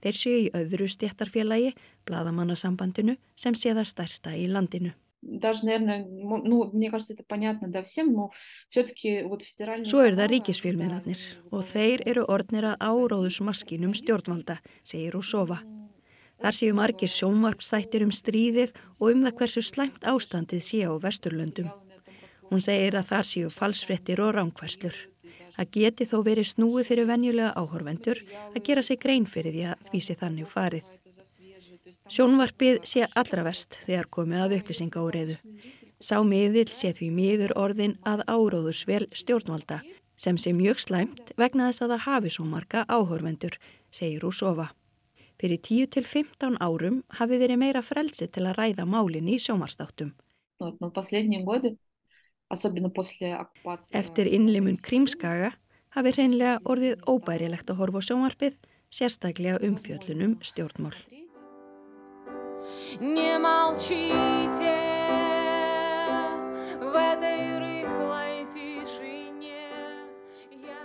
Þeir 0.00 0.16
séu 0.16 0.38
í 0.46 0.50
öðru 0.56 0.88
stjættarfélagi, 0.88 1.74
bladamannasambandinu, 2.08 3.18
sem 3.36 3.54
sé 3.54 3.74
það 3.76 3.90
stærsta 3.92 4.32
í 4.34 4.48
landinu. 4.48 4.94
Даже, 5.27 5.65
наверное, 5.65 6.05
ну, 6.05 6.69
мне 6.71 6.91
кажется, 6.91 7.13
это 7.13 7.23
понятно, 7.27 7.67
да, 7.67 7.81
всем, 7.81 8.13
но 8.13 8.31
все-таки 8.69 9.23
вот 9.23 9.41
федеральный... 9.41 9.87
Svo 9.89 10.03
eru 10.05 10.19
það 10.19 10.29
ríkisfjölmiðlarnir 10.35 11.23
og 11.49 11.63
þeir 11.65 12.03
eru 12.05 12.25
orðnir 12.29 12.67
að 12.69 12.83
áróðusmaskinum 12.85 13.95
stjórnvalda, 13.97 14.59
segir 14.85 15.15
Rúsova. 15.17 15.63
Þar 16.43 16.57
séu 16.59 16.75
margir 16.77 17.09
sjónvarpstættir 17.09 18.05
um 18.05 18.13
stríðið 18.13 18.75
og 18.99 19.07
um 19.15 19.25
það 19.25 19.37
hversu 19.39 19.63
slæmt 19.65 20.05
ástandið 20.05 20.61
sé 20.67 20.83
á 20.85 20.93
vesturlöndum. 20.93 21.71
Hún 22.51 22.61
segir 22.61 22.99
að 22.99 23.09
það 23.09 23.25
séu 23.31 23.49
falsfrettir 23.49 24.21
og 24.21 24.35
ránkverslur. 24.37 24.93
Það 25.55 25.71
geti 25.71 26.05
þó 26.05 26.17
verið 26.27 26.51
snúið 26.51 26.91
fyrir 26.91 27.09
venjulega 27.09 27.55
áhorvendur 27.57 28.21
að 28.51 28.61
gera 28.67 28.85
sig 28.85 29.01
grein 29.01 29.25
fyrir 29.25 29.55
því 29.55 29.65
að 29.71 29.89
því 29.89 30.03
sé 30.05 30.17
þannig 30.19 30.51
farið. 30.51 30.85
Sjónvarpið 32.10 32.80
sé 32.90 33.04
allra 33.14 33.44
verst 33.46 33.76
þegar 33.84 34.08
komið 34.10 34.42
að 34.44 34.54
upplýsinga 34.56 34.98
og 34.98 35.12
reyðu. 35.14 35.36
Sá 36.02 36.16
miðil 36.26 36.66
sé 36.74 36.90
því 36.96 37.10
miður 37.14 37.52
orðin 37.60 37.94
að 38.08 38.24
áróðursvel 38.26 39.04
stjórnvalda 39.14 39.80
sem 40.20 40.38
sé 40.40 40.52
mjög 40.56 40.80
slæmt 40.82 41.30
vegna 41.40 41.68
þess 41.68 41.84
að 41.84 41.92
það 41.94 42.04
hafi 42.06 42.32
svo 42.34 42.46
marga 42.48 42.82
áhorvendur, 42.90 43.54
segir 43.94 44.24
Rúsova. 44.24 44.70
Fyrir 45.40 45.60
10-15 45.64 46.58
árum 46.60 46.98
hafi 47.16 47.38
verið 47.40 47.62
meira 47.62 47.84
frelsi 47.84 48.26
til 48.28 48.44
að 48.48 48.58
ræða 48.58 48.84
málinn 48.90 49.30
í 49.30 49.38
sjómarstáttum. 49.40 50.10
Eftir 54.02 54.28
innlimun 54.28 54.82
Krímskaga 54.82 55.54
hafi 55.94 56.12
hreinlega 56.16 56.58
orðið 56.66 57.06
óbærilegt 57.06 57.70
að 57.70 57.80
horfa 57.80 58.02
sjónvarpið, 58.04 58.58
sérstaklega 58.90 59.62
um 59.64 59.78
fjöllunum 59.78 60.36
stjórnmál 60.44 60.96
Не 62.99 63.37
молчите 63.39 64.75
в 66.79 66.95
этой 66.95 67.59
рыхлой 67.59 68.45
тишине 68.47 69.67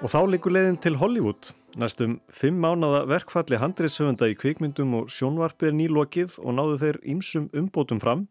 Og 0.02 0.10
þá 0.10 0.20
likur 0.26 0.54
leiðin 0.54 0.78
til 0.82 0.98
Hollywood. 0.98 1.52
Næstum 1.78 2.18
fimm 2.34 2.58
mánada 2.58 3.04
verkfalli 3.06 3.60
handriðsöfunda 3.62 4.26
í 4.26 4.34
kvikmyndum 4.34 4.96
og 4.98 5.10
sjónvarpi 5.14 5.68
er 5.70 5.76
nýlokið 5.78 6.40
og 6.42 6.56
náðu 6.58 6.78
þeir 6.82 6.98
ímsum 7.14 7.46
umbótum 7.54 8.00
fram 8.02 8.26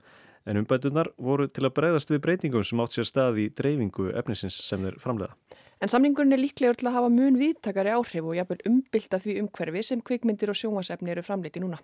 en 0.49 0.59
umbætunar 0.59 1.11
voru 1.15 1.47
til 1.47 1.67
að 1.67 1.75
breyðast 1.77 2.11
við 2.11 2.23
breytingum 2.25 2.65
sem 2.67 2.81
átt 2.83 2.97
sér 2.97 3.07
stað 3.07 3.39
í 3.43 3.47
dreifingu 3.55 4.09
efnisins 4.17 4.57
sem 4.65 4.83
þeir 4.83 4.97
framlega. 4.99 5.35
En 5.79 5.91
samningurinn 5.91 6.35
er 6.35 6.41
líklegur 6.41 6.79
til 6.79 6.89
að 6.89 6.97
hafa 6.97 7.11
mun 7.13 7.37
viðtakari 7.39 7.93
áhrif 7.95 8.25
og 8.25 8.35
jafnvel 8.35 8.59
umbylta 8.67 9.19
því 9.23 9.37
umhverfi 9.45 9.83
sem 9.87 10.01
kvikmyndir 10.03 10.51
og 10.51 10.59
sjónvarsefni 10.59 11.13
eru 11.13 11.23
framleiti 11.23 11.63
núna. 11.63 11.79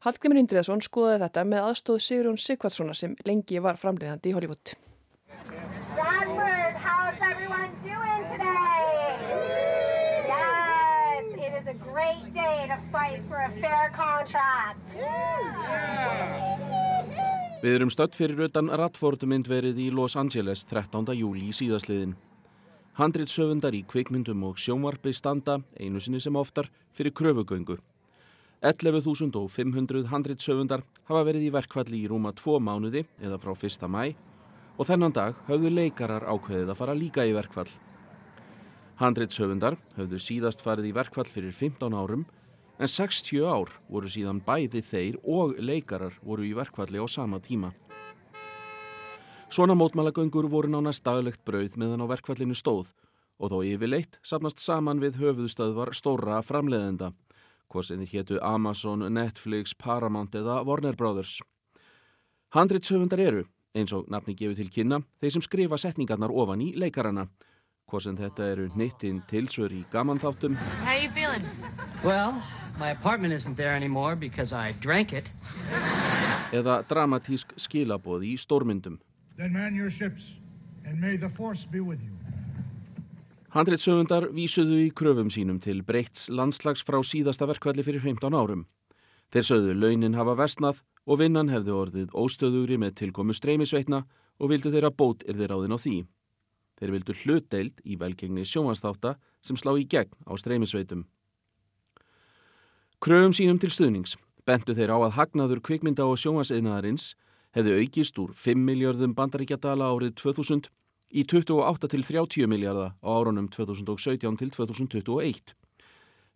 Hallgrimur 0.00 0.38
Indriðarsson 0.40 0.80
skoði 0.80 1.18
þetta 1.20 1.42
með 1.44 1.66
aðstóð 1.68 1.98
Sigrun 2.00 2.38
Sigvardssonar 2.40 2.96
sem 2.96 3.12
lengi 3.28 3.58
var 3.60 3.76
framleiðandi 3.76 4.30
í 4.30 4.32
Hollywood. 4.32 4.70
Stratford, 5.90 6.78
how's 6.80 7.20
everyone 7.20 7.68
doing 7.84 8.22
today? 8.30 9.18
Yes, 10.30 11.28
it 11.36 11.52
is 11.60 11.68
a 11.68 11.76
great 11.84 12.32
day 12.32 12.64
to 12.72 12.80
fight 12.88 13.20
for 13.28 13.44
a 13.44 13.52
fair 13.60 13.92
contract. 13.92 14.96
Við 17.60 17.76
erum 17.76 17.92
stödd 17.92 18.16
fyrir 18.16 18.40
utan 18.48 18.72
Radford 18.72 19.28
myndverið 19.28 19.84
í 19.84 19.90
Los 19.92 20.16
Angeles 20.16 20.64
13. 20.64 21.12
júli 21.12 21.50
í 21.50 21.52
síðasliðin. 21.52 22.16
Handrið 22.96 23.28
söfundar 23.36 23.76
í 23.76 23.84
kvikmyndum 23.84 24.48
og 24.48 24.56
sjónvarpi 24.56 25.12
standa, 25.12 25.60
einu 25.76 26.00
sinni 26.00 26.24
sem 26.24 26.40
oftar, 26.40 26.72
fyrir 26.96 27.12
kröfugöngu. 27.12 27.76
11.500 28.60 30.10
handritsöfundar 30.10 30.82
hafa 31.08 31.20
verið 31.24 31.46
í 31.46 31.52
verkvalli 31.54 32.02
í 32.02 32.08
rúma 32.10 32.34
tvo 32.36 32.58
mánuði 32.60 33.06
eða 33.16 33.38
frá 33.40 33.54
1. 33.56 33.86
mæ 33.88 34.10
og 34.76 34.84
þennan 34.84 35.14
dag 35.16 35.38
höfðu 35.46 35.70
leikarar 35.72 36.26
ákveðið 36.28 36.68
að 36.68 36.76
fara 36.76 36.96
líka 36.98 37.24
í 37.24 37.32
verkvall. 37.32 37.70
Handritsöfundar 39.00 39.78
höfðu 39.96 40.20
síðast 40.20 40.60
farið 40.60 40.90
í 40.90 40.92
verkvall 40.92 41.24
fyrir 41.24 41.56
15 41.56 41.96
árum 41.96 42.26
en 42.76 42.92
60 42.92 43.48
ár 43.48 43.72
voru 43.88 44.12
síðan 44.12 44.42
bæði 44.44 44.84
þeir 44.84 45.16
og 45.24 45.56
leikarar 45.56 46.20
voru 46.20 46.44
í 46.44 46.52
verkvalli 46.52 47.00
á 47.00 47.08
sama 47.08 47.40
tíma. 47.40 47.72
Svona 49.48 49.72
mótmælagöngur 49.72 50.50
voru 50.52 50.68
nánast 50.68 51.08
daglegt 51.08 51.46
brauð 51.48 51.80
meðan 51.80 52.04
á 52.04 52.12
verkvallinu 52.12 52.52
stóð 52.52 52.92
og 53.40 53.56
þó 53.56 53.64
yfirleitt 53.72 54.20
sapnast 54.20 54.60
saman 54.60 55.00
við 55.00 55.16
höfuðstöðvar 55.24 55.96
stóra 55.96 56.44
framleiðenda 56.44 57.14
hvort 57.70 57.86
sem 57.86 58.00
þið 58.02 58.14
héttu 58.14 58.40
Amazon, 58.42 59.06
Netflix, 59.14 59.74
Paramount 59.74 60.34
eða 60.34 60.60
Warner 60.66 60.96
Brothers. 60.98 61.38
Handritshöfundar 62.54 63.22
eru, 63.22 63.44
eins 63.78 63.94
og 63.94 64.08
nafni 64.10 64.34
gefið 64.34 64.64
til 64.64 64.72
kynna, 64.74 65.00
þeir 65.22 65.36
sem 65.36 65.44
skrifa 65.46 65.78
setningarnar 65.78 66.34
ofan 66.34 66.64
í 66.64 66.72
leikarana. 66.74 67.28
Hvort 67.90 68.06
sem 68.06 68.16
þetta 68.18 68.46
eru 68.52 68.68
nýttinn 68.78 69.22
tilsvör 69.30 69.72
í 69.74 69.84
gamanþáttum. 69.90 70.56
How 70.82 70.98
you 70.98 71.10
feeling? 71.10 71.46
Well, 72.04 72.38
my 72.78 72.90
apartment 72.90 73.34
isn't 73.34 73.56
there 73.56 73.74
anymore 73.74 74.16
because 74.16 74.52
I 74.52 74.74
drank 74.80 75.12
it. 75.12 75.30
Eða 76.54 76.82
dramatísk 76.90 77.54
skilaboð 77.58 78.26
í 78.26 78.36
stórmyndum. 78.38 78.98
Then 79.36 79.52
man 79.52 79.74
your 79.74 79.90
ships 79.90 80.34
and 80.84 81.00
may 81.00 81.16
the 81.16 81.28
force 81.28 81.64
be 81.64 81.80
with 81.80 82.02
you. 82.02 82.19
Handreitsöfundar 83.50 84.28
vísuðu 84.30 84.76
í 84.78 84.90
kröfum 84.94 85.26
sínum 85.34 85.56
til 85.58 85.80
breyts 85.82 86.28
landslags 86.30 86.84
frá 86.86 87.00
síðasta 87.02 87.48
verkvalli 87.50 87.82
fyrir 87.82 88.04
15 88.04 88.36
árum. 88.38 88.60
Þeir 89.34 89.46
sögðu 89.48 89.74
launin 89.74 90.14
hafa 90.14 90.36
versnað 90.38 90.84
og 91.02 91.18
vinnan 91.18 91.50
hefði 91.50 91.74
orðið 91.74 92.14
óstöðugri 92.14 92.78
með 92.78 92.94
tilkomu 93.00 93.34
streymisveitna 93.34 94.04
og 94.38 94.52
vildu 94.52 94.70
þeirra 94.70 94.92
bót 94.94 95.26
er 95.26 95.34
þeir 95.34 95.56
áðin 95.56 95.74
á 95.74 95.78
því. 95.82 95.96
Þeir 96.78 96.94
vildu 96.94 97.18
hlutdeild 97.24 97.82
í 97.82 97.98
velgengni 97.98 98.46
sjónvansþáta 98.46 99.16
sem 99.42 99.58
slá 99.58 99.74
í 99.74 99.82
gegn 99.82 100.14
á 100.30 100.32
streymisveitum. 100.38 101.08
Kröfum 103.02 103.34
sínum 103.34 103.58
til 103.58 103.74
stuðnings 103.74 104.14
bentu 104.46 104.78
þeir 104.78 104.94
á 104.94 104.98
að 105.02 105.16
hagnaður 105.18 105.66
kvikmynda 105.66 106.06
og 106.06 106.22
sjónvansiðnaðarins 106.22 107.16
hefði 107.50 107.80
aukist 107.82 108.22
úr 108.22 108.30
5 108.30 108.62
miljardum 108.62 109.18
bandaríkjadala 109.18 109.90
árið 109.90 110.14
2000 110.22 110.70
í 111.10 111.24
28 111.26 111.90
til 111.90 112.04
30 112.06 112.48
miljardar 112.50 112.94
á 113.02 113.08
árunum 113.10 113.48
2017 113.50 114.38
til 114.40 114.50
2021. 114.54 115.54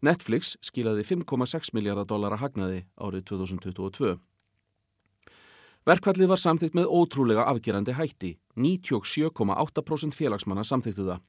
Netflix 0.04 0.56
skilaði 0.60 1.04
5,6 1.06 1.72
miljardar 1.72 2.08
dollara 2.08 2.36
hagnaði 2.42 2.84
árið 2.98 3.24
2022. 3.30 4.16
Verkvallið 5.84 6.30
var 6.32 6.40
samþygt 6.40 6.76
með 6.76 6.88
ótrúlega 6.88 7.44
afgerandi 7.44 7.92
hætti. 7.92 8.34
97,8% 8.56 10.16
félagsmanna 10.16 10.64
samþygtu 10.64 11.06
það. 11.10 11.22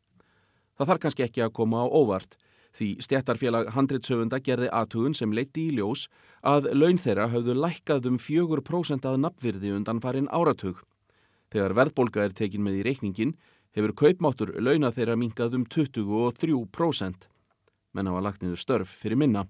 Það 0.76 0.90
þarf 0.90 1.02
kannski 1.04 1.26
ekki 1.26 1.44
að 1.44 1.56
koma 1.56 1.84
á 1.84 1.88
óvart 1.88 2.38
því 2.76 2.90
stjættarfélag 3.04 3.72
handritsöfunda 3.76 4.42
gerði 4.44 4.68
aðtugun 4.76 5.16
sem 5.16 5.32
leitti 5.36 5.70
í 5.70 5.76
ljós 5.78 6.08
að 6.44 6.70
laun 6.76 7.00
þeirra 7.00 7.30
höfðu 7.32 7.56
lækkað 7.60 8.10
um 8.12 8.20
4% 8.20 9.08
að 9.08 9.22
nafnvirði 9.24 9.72
undan 9.78 10.02
farin 10.04 10.28
áratug. 10.32 10.82
Þegar 11.54 11.76
verðbólka 11.78 12.24
er 12.26 12.34
tekin 12.36 12.64
með 12.66 12.80
í 12.80 12.86
reikningin 12.88 13.36
hefur 13.76 13.94
kaupmáttur 14.00 14.54
launa 14.64 14.92
þeirra 14.96 15.18
minkað 15.20 15.60
um 15.60 15.66
23%. 15.68 17.28
Menn 17.96 18.10
hafa 18.12 18.24
lagt 18.24 18.44
niður 18.44 18.62
störf 18.62 18.92
fyrir 19.02 19.20
minna. 19.20 19.46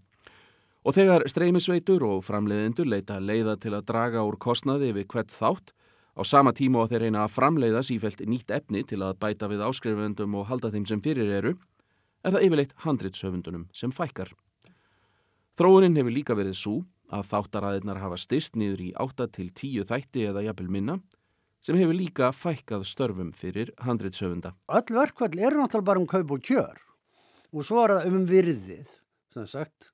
Og 0.85 0.93
þegar 0.93 1.25
streymisveitur 1.29 2.03
og 2.05 2.25
framleiðendur 2.25 2.89
leita 2.89 3.17
leiða 3.19 3.55
til 3.61 3.73
að 3.73 3.87
draga 3.89 4.25
úr 4.25 4.37
kostnaði 4.37 4.91
við 4.93 5.07
hvert 5.13 5.33
þátt, 5.33 5.73
á 6.15 6.21
sama 6.23 6.53
tíma 6.53 6.85
á 6.85 6.89
þeir 6.89 7.07
reyna 7.07 7.23
að 7.25 7.33
framleiða 7.35 7.81
sífælt 7.83 8.21
nýtt 8.21 8.53
efni 8.53 8.83
til 8.85 9.01
að 9.03 9.17
bæta 9.19 9.49
við 9.51 9.65
áskrifendum 9.65 10.37
og 10.37 10.45
halda 10.49 10.71
þeim 10.71 10.85
sem 10.89 11.01
fyrir 11.01 11.31
eru, 11.39 11.55
er 12.23 12.33
það 12.33 12.45
yfirleitt 12.47 12.75
handritsöfundunum 12.85 13.65
sem 13.73 13.91
fækkar. 13.93 14.31
Þróunin 15.57 15.97
hefur 15.97 16.13
líka 16.13 16.37
verið 16.37 16.57
svo 16.59 16.75
að 17.13 17.27
þáttaræðirnar 17.31 18.01
hafa 18.01 18.17
styrst 18.21 18.57
niður 18.57 18.85
í 18.85 18.89
8 19.01 19.27
til 19.35 19.49
10 19.51 19.89
þætti 19.89 20.25
eða 20.29 20.45
jafnvel 20.47 20.71
minna, 20.71 20.99
sem 21.65 21.77
hefur 21.79 21.97
líka 21.97 22.29
fækkað 22.29 22.85
störfum 22.85 23.31
fyrir 23.33 23.71
handritsöfunda. 23.81 24.53
Öll 24.69 24.93
verkvall 24.93 25.39
eru 25.39 25.63
náttúrulega 25.63 25.89
bara 25.89 26.01
um 26.03 26.07
kaup 26.07 26.31
og 26.31 26.43
kjör 26.45 26.77
og 27.55 27.63
svo 27.63 27.85
er 27.85 27.93
það 27.95 28.07
um 28.11 28.23
virðið, 28.27 28.87
sem 29.33 29.45
sagt 29.47 29.89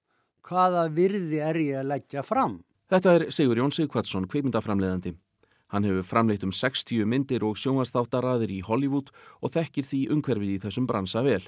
hvaða 0.48 0.88
virði 0.92 1.40
er 1.46 1.60
ég 1.62 1.80
að 1.82 1.92
leggja 1.92 2.24
fram. 2.26 2.62
Þetta 2.90 3.14
er 3.16 3.26
Sigur 3.32 3.60
Jón 3.62 3.72
Sigvatsson, 3.72 4.26
kveimundaframleðandi. 4.28 5.14
Hann 5.72 5.86
hefur 5.88 6.04
framleitt 6.04 6.44
um 6.44 6.52
60 6.52 7.06
myndir 7.08 7.46
og 7.48 7.56
sjónvastáttaraðir 7.62 8.52
í 8.52 8.60
Hollywood 8.66 9.14
og 9.40 9.54
þekkir 9.54 9.88
því 9.88 10.02
umhverfið 10.18 10.56
í 10.58 10.60
þessum 10.66 10.90
bransa 10.90 11.24
vel. 11.24 11.44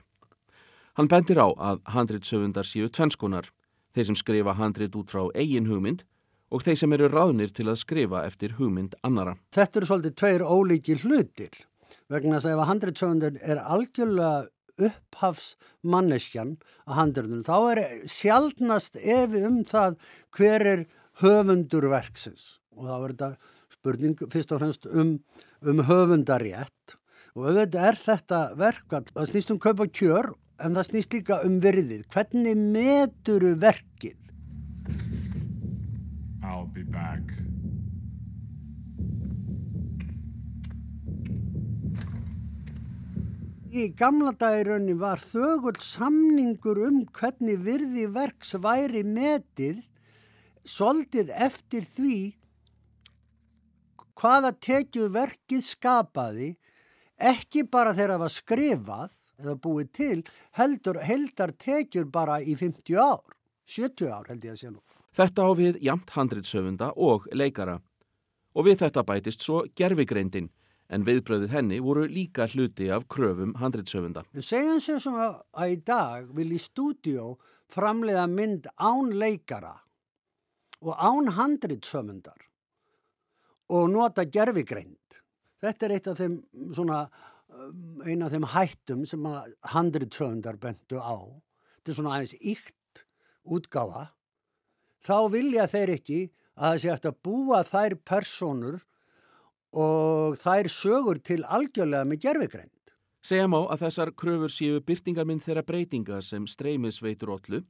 Hann 0.94 1.10
bendir 1.12 1.42
á 1.42 1.50
að 1.52 1.82
handritsöfundar 1.90 2.70
séu 2.70 2.88
tvennskonar, 2.88 3.50
þeir 3.92 4.12
sem 4.12 4.20
skrifa 4.22 4.54
handrit 4.56 4.96
út 4.96 5.12
frá 5.12 5.26
eigin 5.34 5.68
hugmynd 5.68 6.06
og 6.54 6.64
þeir 6.66 6.80
sem 6.80 6.96
eru 6.96 7.10
ráðnir 7.10 7.54
til 7.56 7.68
að 7.72 7.80
skrifa 7.82 8.24
eftir 8.28 8.58
hugmynd 8.60 8.98
annara. 9.06 9.36
Þetta 9.56 9.80
eru 9.80 9.90
svolítið 9.90 10.18
tveir 10.22 10.44
ólíki 10.46 10.98
hlutir 11.02 11.64
vegna 12.12 12.38
að 12.38 12.52
ef 12.54 12.68
handritsöfundur 12.70 13.40
er 13.42 13.62
algjörlega 13.64 14.34
upphafsmanneskjan 14.84 16.56
að 16.88 16.98
handröndunum, 16.98 17.46
þá 17.46 17.58
er 17.74 17.82
sjálfnast 18.10 18.98
efi 18.98 19.44
um 19.46 19.62
það 19.70 19.98
hver 20.34 20.66
er 20.72 20.86
höfundur 21.22 21.90
verksins 21.92 22.58
og 22.74 22.88
þá 22.90 22.96
er 22.96 23.14
þetta 23.14 23.30
spurning 23.76 24.24
fyrst 24.34 24.54
og 24.54 24.64
fremst 24.64 24.88
um, 24.90 25.18
um 25.62 25.84
höfundarétt 25.90 26.98
og 27.34 27.50
auðvitað 27.50 27.90
er 27.90 28.00
þetta 28.02 28.42
verk 28.58 28.98
að 28.98 29.14
það 29.14 29.30
snýst 29.30 29.54
um 29.54 29.62
kaup 29.62 29.86
og 29.86 29.94
kjör 29.94 30.34
en 30.64 30.78
það 30.78 30.90
snýst 30.90 31.16
líka 31.18 31.40
um 31.46 31.58
virðið. 31.62 32.04
Hvernig 32.14 32.60
meturu 32.76 33.56
verkið? 33.62 34.20
I'll 36.44 36.68
be 36.68 36.84
back. 36.84 37.32
Í 43.74 43.88
gamla 43.98 44.36
dagirönni 44.38 44.94
var 45.00 45.24
þögull 45.24 45.80
samningur 45.82 46.84
um 46.86 47.00
hvernig 47.16 47.64
virði 47.66 48.06
verks 48.14 48.54
væri 48.62 49.02
metið 49.08 49.80
soldið 50.70 51.32
eftir 51.48 51.88
því 51.96 52.18
hvaða 54.20 54.54
tekju 54.62 55.10
verkið 55.16 55.66
skapaði 55.66 56.52
ekki 57.34 57.66
bara 57.66 57.96
þegar 57.96 58.14
það 58.14 58.24
var 58.26 58.36
skrifað 58.38 59.20
eða 59.42 59.60
búið 59.66 59.94
til 59.98 60.20
heldur 60.60 61.02
heldar 61.02 61.56
tekjur 61.58 62.06
bara 62.14 62.42
í 62.44 62.54
50 62.60 63.00
ár, 63.00 63.24
70 63.66 64.12
ár 64.14 64.30
held 64.30 64.46
ég 64.46 64.54
að 64.54 64.62
sé 64.62 64.70
nú. 64.76 64.84
Þetta 65.14 65.46
á 65.46 65.50
við 65.54 65.80
jamt 65.86 66.10
handritsöfunda 66.16 66.92
og 66.98 67.28
leikara 67.34 67.80
og 68.54 68.68
við 68.68 68.80
þetta 68.84 69.04
bætist 69.06 69.46
svo 69.46 69.64
gerfigreindin 69.78 70.50
en 70.94 71.06
viðbröðið 71.08 71.54
henni 71.54 71.80
voru 71.82 72.06
líka 72.10 72.48
hluti 72.50 72.90
af 72.94 73.08
kröfum 73.10 73.56
handritsöfunda. 73.62 74.26
Segjum 74.38 74.82
sér 74.84 75.02
svona 75.02 75.30
að 75.58 75.76
í 75.76 75.78
dag 75.86 76.30
vil 76.36 76.52
í 76.54 76.60
stúdíó 76.62 77.36
framleiða 77.74 78.26
mynd 78.30 78.70
án 78.78 79.14
leikara 79.18 79.76
og 80.84 80.98
án 80.98 81.32
handritsöfundar 81.38 82.50
og 83.74 83.90
nota 83.90 84.26
gerfigreind. 84.26 84.98
Þetta 85.64 85.86
er 85.88 85.96
eitt 85.96 86.10
af 86.12 86.20
þeim 86.20 86.40
svona 86.76 87.06
um, 87.48 88.02
eina 88.04 88.28
af 88.28 88.34
þeim 88.36 88.50
hættum 88.54 89.06
sem 89.10 89.30
að 89.30 89.54
handritsöfundar 89.74 90.60
bentu 90.62 91.00
á. 91.00 91.18
Þetta 91.80 91.94
er 91.94 92.00
svona 92.00 92.18
aðeins 92.18 92.36
ykt 92.42 93.06
útgáfa. 93.44 94.10
Þá 95.04 95.18
vilja 95.34 95.68
þeir 95.68 95.94
ekki 95.98 96.20
að 96.56 96.68
það 96.68 96.82
sé 96.82 96.92
eftir 96.94 97.12
að 97.12 97.22
búa 97.28 97.62
þær 97.68 97.96
personur 98.08 98.82
og 99.74 100.38
þær 100.40 100.70
sögur 100.72 101.20
til 101.20 101.42
algjörlega 101.44 102.08
með 102.08 102.22
gerfigreind. 102.28 102.72
Segja 103.24 103.48
má 103.48 103.62
að 103.62 103.86
þessar 103.86 104.12
kröfur 104.20 104.52
séu 104.52 104.82
byrtingarminn 104.84 105.42
þeirra 105.44 105.64
breytinga 105.68 106.20
sem 106.22 106.46
streymis 106.48 107.02
veitur 107.04 107.34
öllu 107.38 107.64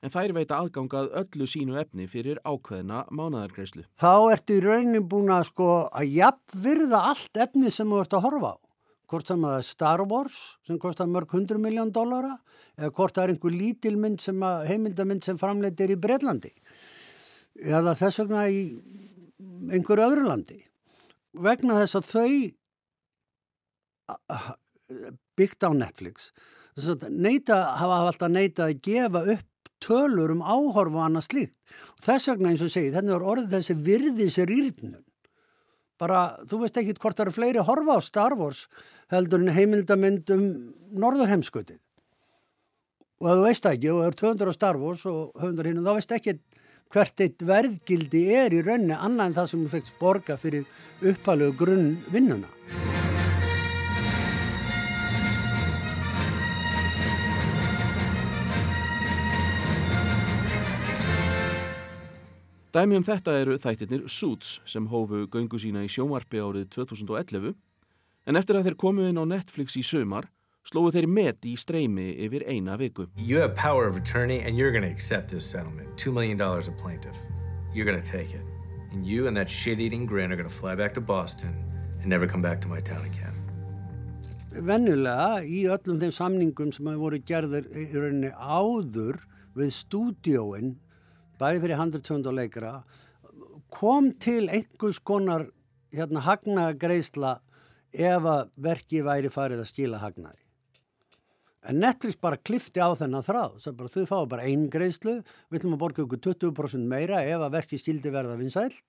en 0.00 0.12
þær 0.14 0.32
veita 0.36 0.58
aðgangað 0.62 1.10
öllu 1.20 1.46
sínu 1.50 1.76
efni 1.80 2.06
fyrir 2.08 2.40
ákveðna 2.46 3.04
mánadargreyslu. 3.12 3.84
Þá 4.00 4.32
ertu 4.32 4.56
í 4.56 4.64
raunin 4.64 5.08
búin 5.10 5.32
að 5.34 5.50
sko 5.50 5.70
að 5.90 6.14
jafnvirða 6.16 7.02
allt 7.10 7.42
efni 7.44 7.72
sem 7.74 7.90
þú 7.90 8.02
ert 8.04 8.16
að 8.16 8.24
horfa 8.26 8.52
á. 8.54 8.56
Hvort 9.10 9.26
sem 9.26 9.42
það 9.42 9.56
er 9.58 9.66
Star 9.66 10.04
Wars 10.06 10.38
sem 10.68 10.78
kostar 10.78 11.08
mörg 11.10 11.32
hundru 11.34 11.58
miljón 11.58 11.90
dólara 11.94 12.36
eða 12.78 12.92
hvort 12.94 13.16
það 13.16 13.24
er 13.24 13.32
einhver 13.34 13.56
lítil 13.56 13.96
mynd 13.98 14.22
sem 14.22 14.38
að, 14.46 14.66
heimildamind 14.70 15.26
sem 15.26 15.38
framleitir 15.40 15.90
í 15.90 15.98
Breitlandi 16.00 16.52
eða 17.58 17.96
þess 17.98 18.22
vegna 18.22 18.46
í 18.48 18.62
einhverju 19.74 20.06
öðru 20.06 20.28
landi. 20.28 20.60
Vegna 21.34 21.80
þess 21.80 21.98
að 21.98 22.04
þau 22.14 22.32
byggt 25.38 25.66
á 25.66 25.70
Netflix 25.74 26.30
neita, 27.10 27.76
hafa 27.76 28.00
alltaf 28.06 28.30
neitað 28.30 28.70
að 28.70 28.80
gefa 28.86 29.22
upp 29.34 29.70
tölur 29.80 30.32
um 30.34 30.42
áhorf 30.42 30.94
og 30.94 31.04
annað 31.04 31.26
slíkt. 31.26 31.54
Og 31.98 32.04
þess 32.04 32.28
vegna 32.28 32.50
eins 32.52 32.64
og 32.64 32.72
segið, 32.72 32.96
þannig 32.96 33.14
er 33.16 33.28
orðið 33.32 33.54
þessi 33.56 33.76
virðis 33.86 34.38
rýrnum 34.50 35.04
bara, 36.00 36.20
þú 36.48 36.62
veist 36.64 36.80
ekki 36.80 36.96
hvort 36.98 37.18
það 37.18 37.26
eru 37.26 37.36
fleiri 37.36 37.64
horfa 37.66 37.98
á 37.98 38.00
Star 38.04 38.36
Wars 38.38 38.66
heldur 39.12 39.42
en 39.42 39.54
heimildamind 39.54 40.32
um 40.34 40.44
norðurheimskutið 41.02 41.80
og 43.20 43.28
ef 43.28 43.36
þú 43.36 43.44
veist 43.44 43.68
ekki 43.68 43.90
og 43.92 44.00
það 44.00 44.08
eru 44.10 44.20
200 44.22 44.54
á 44.54 44.58
Star 44.58 44.80
Wars 44.80 45.04
og 45.10 45.42
100 45.44 45.70
hinn 45.70 45.82
þá 45.84 45.92
veist 45.98 46.16
ekki 46.16 46.38
hvert 46.90 47.22
eitt 47.22 47.44
verðgildi 47.46 48.22
er 48.34 48.56
í 48.56 48.62
raunni 48.66 48.96
annað 48.96 49.26
en 49.28 49.36
það 49.40 49.52
sem 49.52 49.66
þú 49.66 49.74
fegst 49.76 50.00
borga 50.00 50.40
fyrir 50.40 50.64
uppalögu 51.12 51.60
grunn 51.60 52.89
Dæmi 62.70 62.94
um 62.94 63.02
þetta 63.02 63.32
eru 63.34 63.56
þættirnir 63.58 64.04
Suits 64.06 64.60
sem 64.68 64.84
hófu 64.86 65.24
göngu 65.26 65.58
sína 65.58 65.80
í 65.82 65.88
sjómarpi 65.90 66.38
árið 66.38 66.68
2011 66.76 67.54
en 68.30 68.36
eftir 68.38 68.58
að 68.58 68.68
þeir 68.68 68.76
komu 68.78 69.08
inn 69.08 69.18
á 69.18 69.26
Netflix 69.26 69.74
í 69.74 69.82
sömar 69.82 70.28
slóðu 70.70 70.92
þeir 70.94 71.08
met 71.10 71.48
í 71.50 71.56
streymi 71.58 72.12
yfir 72.28 72.44
eina 72.46 72.76
viku. 72.78 73.08
You 73.18 73.40
have 73.42 73.56
power 73.58 73.88
of 73.88 73.96
attorney 73.98 74.38
and 74.46 74.54
you're 74.54 74.70
going 74.70 74.86
to 74.86 74.92
accept 74.92 75.34
this 75.34 75.42
settlement. 75.44 75.96
$2 75.96 76.12
million 76.14 76.38
a 76.40 76.70
plaintiff. 76.78 77.18
You're 77.74 77.86
going 77.90 77.98
to 77.98 78.06
take 78.06 78.30
it. 78.38 78.44
And 78.92 79.04
you 79.04 79.26
and 79.26 79.36
that 79.36 79.48
shit-eating 79.48 80.06
grin 80.06 80.30
are 80.30 80.36
going 80.36 80.48
to 80.48 80.54
fly 80.54 80.76
back 80.76 80.94
to 80.94 81.00
Boston 81.00 81.50
and 81.98 82.06
never 82.06 82.28
come 82.28 82.42
back 82.42 82.60
to 82.60 82.68
my 82.68 82.78
town 82.78 83.02
again. 83.02 83.34
Vennulega 84.50 85.42
í 85.42 85.64
öllum 85.66 85.98
þeim 85.98 86.14
samningum 86.14 86.70
sem 86.74 86.86
hafa 86.86 87.02
voru 87.02 87.18
gerður 87.26 87.66
í 87.74 87.88
rauninni 87.96 88.30
áður 88.34 89.18
við 89.58 89.74
stúdióin 89.74 90.72
bæði 91.40 91.62
fyrir 91.64 91.80
100 91.80 92.36
leikara 92.36 92.74
kom 93.70 94.10
til 94.20 94.48
einhvers 94.50 94.98
konar 95.02 95.46
hérna 95.94 96.22
hagnagreisla 96.26 97.38
ef 97.90 98.28
að 98.34 98.52
verki 98.62 99.02
væri 99.06 99.30
farið 99.32 99.64
að 99.64 99.70
skila 99.70 100.00
hagnaði. 100.02 100.38
En 101.68 101.80
Netflix 101.82 102.16
bara 102.16 102.40
klifti 102.40 102.80
á 102.80 102.88
þennan 102.96 103.24
þráð. 103.26 103.58
Bara, 103.76 103.90
þau 103.92 104.04
fáið 104.08 104.28
bara 104.32 104.44
einn 104.48 104.68
greiðslu, 104.72 105.18
við 105.50 105.58
ætlum 105.58 105.74
að 105.76 105.82
borga 105.82 106.04
okkur 106.06 106.22
20% 106.24 106.86
meira 106.88 107.20
ef 107.26 107.42
að 107.44 107.56
verki 107.58 107.80
stildi 107.80 108.12
verða 108.14 108.38
vinsælt, 108.40 108.86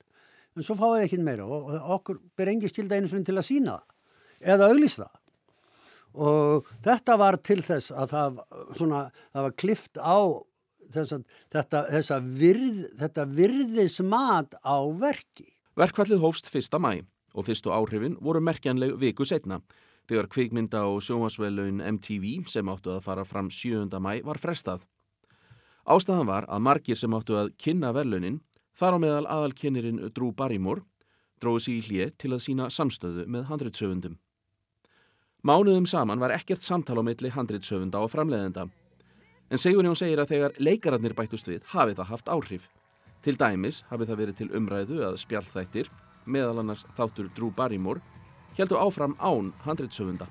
en 0.56 0.66
svo 0.66 0.78
fáið 0.80 1.08
ekki 1.08 1.20
meira 1.24 1.48
og 1.48 1.74
okkur 1.98 2.22
ber 2.38 2.52
engi 2.52 2.72
stilda 2.72 2.96
einu 2.96 3.12
svona 3.12 3.28
til 3.28 3.38
að 3.38 3.48
sína 3.48 3.76
það 3.80 4.54
eða 4.54 4.70
auglýsa 4.72 5.04
það. 5.04 5.18
Og 6.12 6.72
þetta 6.84 7.18
var 7.20 7.38
til 7.40 7.62
þess 7.64 7.92
að 7.96 8.16
það, 8.16 8.40
svona, 8.76 9.04
það 9.32 9.46
var 9.48 9.60
klift 9.64 10.00
á 10.00 10.20
þessa, 10.93 11.21
þetta, 11.54 12.19
virð, 12.21 12.84
þetta 12.99 13.25
virðismat 13.39 14.58
á 14.62 14.77
verki. 15.01 15.49
Verkvallið 15.80 16.23
hófst 16.23 16.51
fyrsta 16.51 16.80
mæ 16.82 17.01
og 17.32 17.47
fyrstu 17.47 17.71
áhrifin 17.71 18.17
voru 18.19 18.41
merkjanleg 18.43 18.97
viku 18.99 19.25
setna 19.27 19.62
þegar 20.10 20.27
kvikmynda 20.32 20.84
og 20.91 20.99
sjómasveilun 21.06 21.80
MTV 21.95 22.41
sem 22.51 22.67
áttu 22.67 22.91
að 22.95 23.06
fara 23.06 23.23
fram 23.27 23.49
7. 23.54 23.88
mæ 24.01 24.19
var 24.27 24.39
frestað. 24.41 24.84
Ástæðan 25.88 26.27
var 26.27 26.47
að 26.51 26.65
margir 26.65 26.99
sem 26.99 27.13
áttu 27.15 27.38
að 27.39 27.54
kynna 27.62 27.93
verlunin 27.95 28.41
þar 28.77 28.97
á 28.97 29.04
meðal 29.04 29.27
aðalkynirinn 29.30 30.01
Drú 30.15 30.32
Barrymore 30.36 30.84
dróði 31.41 31.63
sig 31.63 31.80
í 31.80 31.86
hlið 31.88 32.12
til 32.21 32.34
að 32.36 32.43
sína 32.43 32.67
samstöðu 32.69 33.25
með 33.32 33.47
handritsöfundum. 33.49 34.19
Mánuðum 35.41 35.88
saman 35.89 36.21
var 36.21 36.36
ekkert 36.36 36.62
samtal 36.62 36.99
á 37.01 37.04
milli 37.06 37.32
handritsöfunda 37.34 38.04
og 38.04 38.12
framleiðenda 38.13 38.67
En 39.52 39.60
Sigurjón 39.60 39.98
segir 40.00 40.16
að 40.24 40.30
þegar 40.32 40.54
leikararnir 40.64 41.12
bættust 41.12 41.50
við 41.50 41.66
hafi 41.74 41.92
það 41.98 42.08
haft 42.08 42.30
áhrif. 42.32 42.70
Til 43.20 43.34
dæmis 43.36 43.82
hafi 43.90 44.06
það 44.08 44.20
verið 44.22 44.38
til 44.40 44.48
umræðu 44.56 45.02
að 45.04 45.18
spjallþættir, 45.20 45.90
meðal 46.24 46.62
annars 46.62 46.86
þáttur 46.96 47.28
Drew 47.36 47.52
Barrymore, 47.58 48.00
heldur 48.56 48.80
áfram 48.80 49.18
án 49.20 49.52
handritsöfunda. 49.66 50.30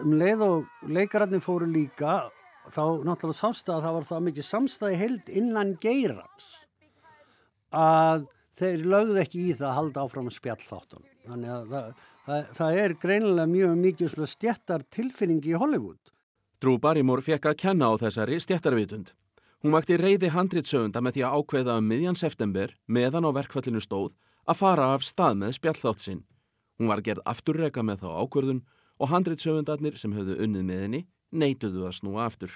Um 0.00 0.16
leið 0.16 0.48
og 0.48 0.88
leikararnir 0.88 1.44
fóru 1.44 1.68
líka, 1.68 2.30
þá 2.72 3.04
náttúrulega 3.04 3.36
sást 3.36 3.68
að 3.68 3.84
það 3.84 3.98
var 3.98 4.12
það 4.14 4.28
mikið 4.30 4.48
samstæði 4.48 5.02
held 5.02 5.34
innan 5.44 5.76
geirans 5.84 6.48
að 7.68 8.30
þeir 8.58 8.86
lögðu 8.86 9.20
ekki 9.22 9.42
í 9.48 9.52
það 9.54 9.68
að 9.70 9.76
halda 9.78 10.04
áfram 10.04 10.30
að 10.30 10.36
spjall 10.38 10.62
þáttunum. 10.62 11.10
Þannig 11.24 11.52
að 11.54 11.74
það, 11.74 11.90
það, 12.26 12.48
það 12.58 12.80
er 12.84 12.96
greinilega 13.04 13.50
mjög 13.50 13.76
mikið 13.82 14.16
stjættar 14.34 14.86
tilfinning 14.94 15.44
í 15.48 15.56
Hollywood. 15.58 16.00
Drew 16.62 16.78
Barrymore 16.80 17.24
fekk 17.24 17.50
að 17.50 17.60
kenna 17.60 17.90
á 17.90 17.94
þessari 18.00 18.38
stjættarvitund. 18.40 19.12
Hún 19.64 19.72
vakti 19.72 19.96
reyði 19.96 20.28
handritsöfunda 20.32 21.00
með 21.00 21.16
því 21.16 21.24
að 21.24 21.34
ákveða 21.38 21.78
um 21.80 21.86
miðjan 21.88 22.18
september 22.20 22.74
meðan 22.86 23.24
á 23.24 23.30
verkfallinu 23.32 23.80
stóð 23.80 24.12
að 24.44 24.58
fara 24.60 24.90
af 24.92 25.04
stað 25.04 25.38
með 25.40 25.54
spjallþátt 25.56 26.04
sinn. 26.04 26.22
Hún 26.76 26.90
var 26.90 27.00
gerð 27.06 27.24
afturrega 27.24 27.84
með 27.86 28.04
þá 28.04 28.10
ákverðun 28.20 28.62
og 29.00 29.10
handritsöfundarnir 29.10 29.96
sem 29.98 30.12
höfðu 30.12 30.36
unnið 30.44 30.66
með 30.68 30.82
henni 30.84 31.00
neituðu 31.32 31.86
að 31.88 31.96
snúa 31.98 32.26
aftur. 32.28 32.52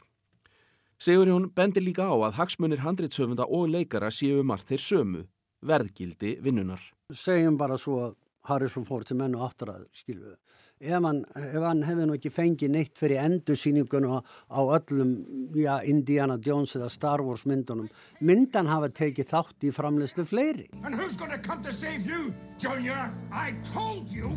Sigurjón 0.99 1.49
bendir 1.55 1.85
líka 1.87 2.09
á 2.11 2.17
að 2.17 2.37
hagsmunir 2.41 2.83
handritsöfunda 2.83 3.47
og 3.47 3.69
leikara 3.71 4.11
séu 4.11 4.43
margt 4.43 4.69
þeir 4.71 4.83
sömu, 4.83 5.25
verðgildi 5.67 6.39
vinnunar. 6.43 6.83
Segjum 7.15 7.57
bara 7.59 7.79
svo 7.81 8.03
að 8.07 8.17
Harrison 8.49 8.87
Ford 8.87 9.09
sem 9.09 9.21
ennu 9.21 9.41
áttaraður, 9.45 9.89
skiljuðu. 9.97 10.37
Ef 10.79 11.03
hann, 11.03 11.25
ef 11.35 11.65
hann 11.67 11.81
hefði 11.83 12.05
nú 12.07 12.15
ekki 12.15 12.31
fengið 12.31 12.71
neitt 12.71 13.01
fyrir 13.01 13.19
endursýningunum 13.25 14.21
á 14.23 14.61
öllum 14.63 15.11
já, 15.59 15.81
Indiana 15.83 16.37
Jones 16.39 16.77
eða 16.79 16.91
Star 16.95 17.25
Wars 17.27 17.43
myndunum, 17.51 17.89
myndan 18.23 18.71
hafa 18.71 18.93
tekið 18.95 19.27
þátt 19.33 19.67
í 19.67 19.73
framleyslu 19.75 20.23
fleiri. 20.29 20.69
And 20.85 20.95
who's 20.95 21.17
gonna 21.17 21.39
come 21.39 21.63
to 21.63 21.73
save 21.73 22.07
you, 22.07 22.33
Junior? 22.59 23.11
I 23.33 23.55
told 23.75 24.09
you 24.09 24.31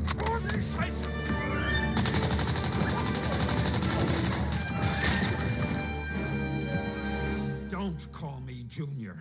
Don't 7.69 8.11
call 8.11 8.41
me 8.45 8.65
Junior. 8.67 9.15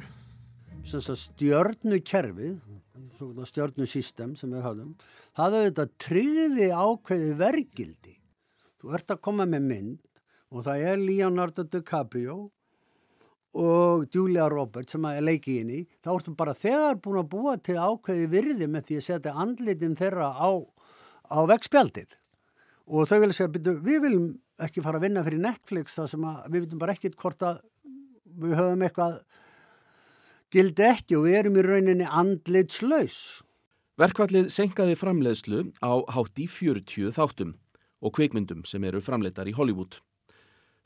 Stjörnukerfið, 0.90 2.56
stjörnusystem 3.46 4.32
sem 4.38 4.50
við 4.50 4.64
hafðum, 4.64 4.94
það 5.38 5.56
auðvitað 5.58 5.92
tryggði 6.02 6.70
ákveði 6.74 7.34
vergildi. 7.38 8.14
Þú 8.80 8.94
ert 8.96 9.12
að 9.14 9.20
koma 9.22 9.46
með 9.46 9.68
mynd 9.68 10.00
og 10.50 10.64
það 10.66 10.86
er 10.90 11.04
Leonardo 11.04 11.64
DiCaprio 11.68 12.38
og 13.60 14.06
Julia 14.14 14.48
Roberts 14.50 14.94
sem 14.94 15.06
er 15.10 15.22
leikið 15.22 15.60
inn 15.62 15.72
í, 15.74 15.80
þá 16.02 16.10
ertu 16.14 16.34
bara 16.38 16.54
þegar 16.58 17.00
búin 17.02 17.20
að 17.22 17.30
búa 17.32 17.56
til 17.58 17.78
ákveði 17.78 18.28
virði 18.30 18.70
með 18.70 18.86
því 18.88 18.98
að 18.98 19.06
setja 19.06 19.34
andlitin 19.44 19.98
þeirra 19.98 20.30
á, 20.34 20.50
á 21.30 21.38
vegspjaldið. 21.50 22.14
Og 22.90 23.06
þau 23.06 23.18
vilja 23.22 23.38
segja, 23.38 23.52
byrju, 23.54 23.76
við 23.86 24.00
viljum 24.06 24.30
ekki 24.66 24.82
fara 24.84 24.98
að 24.98 25.06
vinna 25.06 25.22
fyrir 25.26 25.42
Netflix 25.42 25.98
þar 25.98 26.10
sem 26.10 26.26
að 26.26 26.40
við 26.48 26.64
vitum 26.64 26.82
bara 26.82 26.94
ekkit 26.96 27.18
hvort 27.18 27.46
að 27.46 27.60
við 28.40 28.56
höfum 28.58 28.86
eitthvað 28.86 29.20
gildi 30.50 30.82
ekki 30.82 31.16
og 31.18 31.28
við 31.28 31.38
erum 31.40 31.56
í 31.58 31.64
rauninni 31.64 32.06
andlitslaus. 32.06 33.16
Verkvallið 34.00 34.48
senkaði 34.50 34.96
framleiðslu 34.98 35.64
á 35.84 35.92
hátt 36.14 36.40
í 36.40 36.46
40 36.50 37.12
þáttum 37.14 37.56
og 38.00 38.14
kveikmyndum 38.16 38.64
sem 38.66 38.84
eru 38.88 39.02
framleitar 39.04 39.50
í 39.50 39.54
Hollywood. 39.54 39.98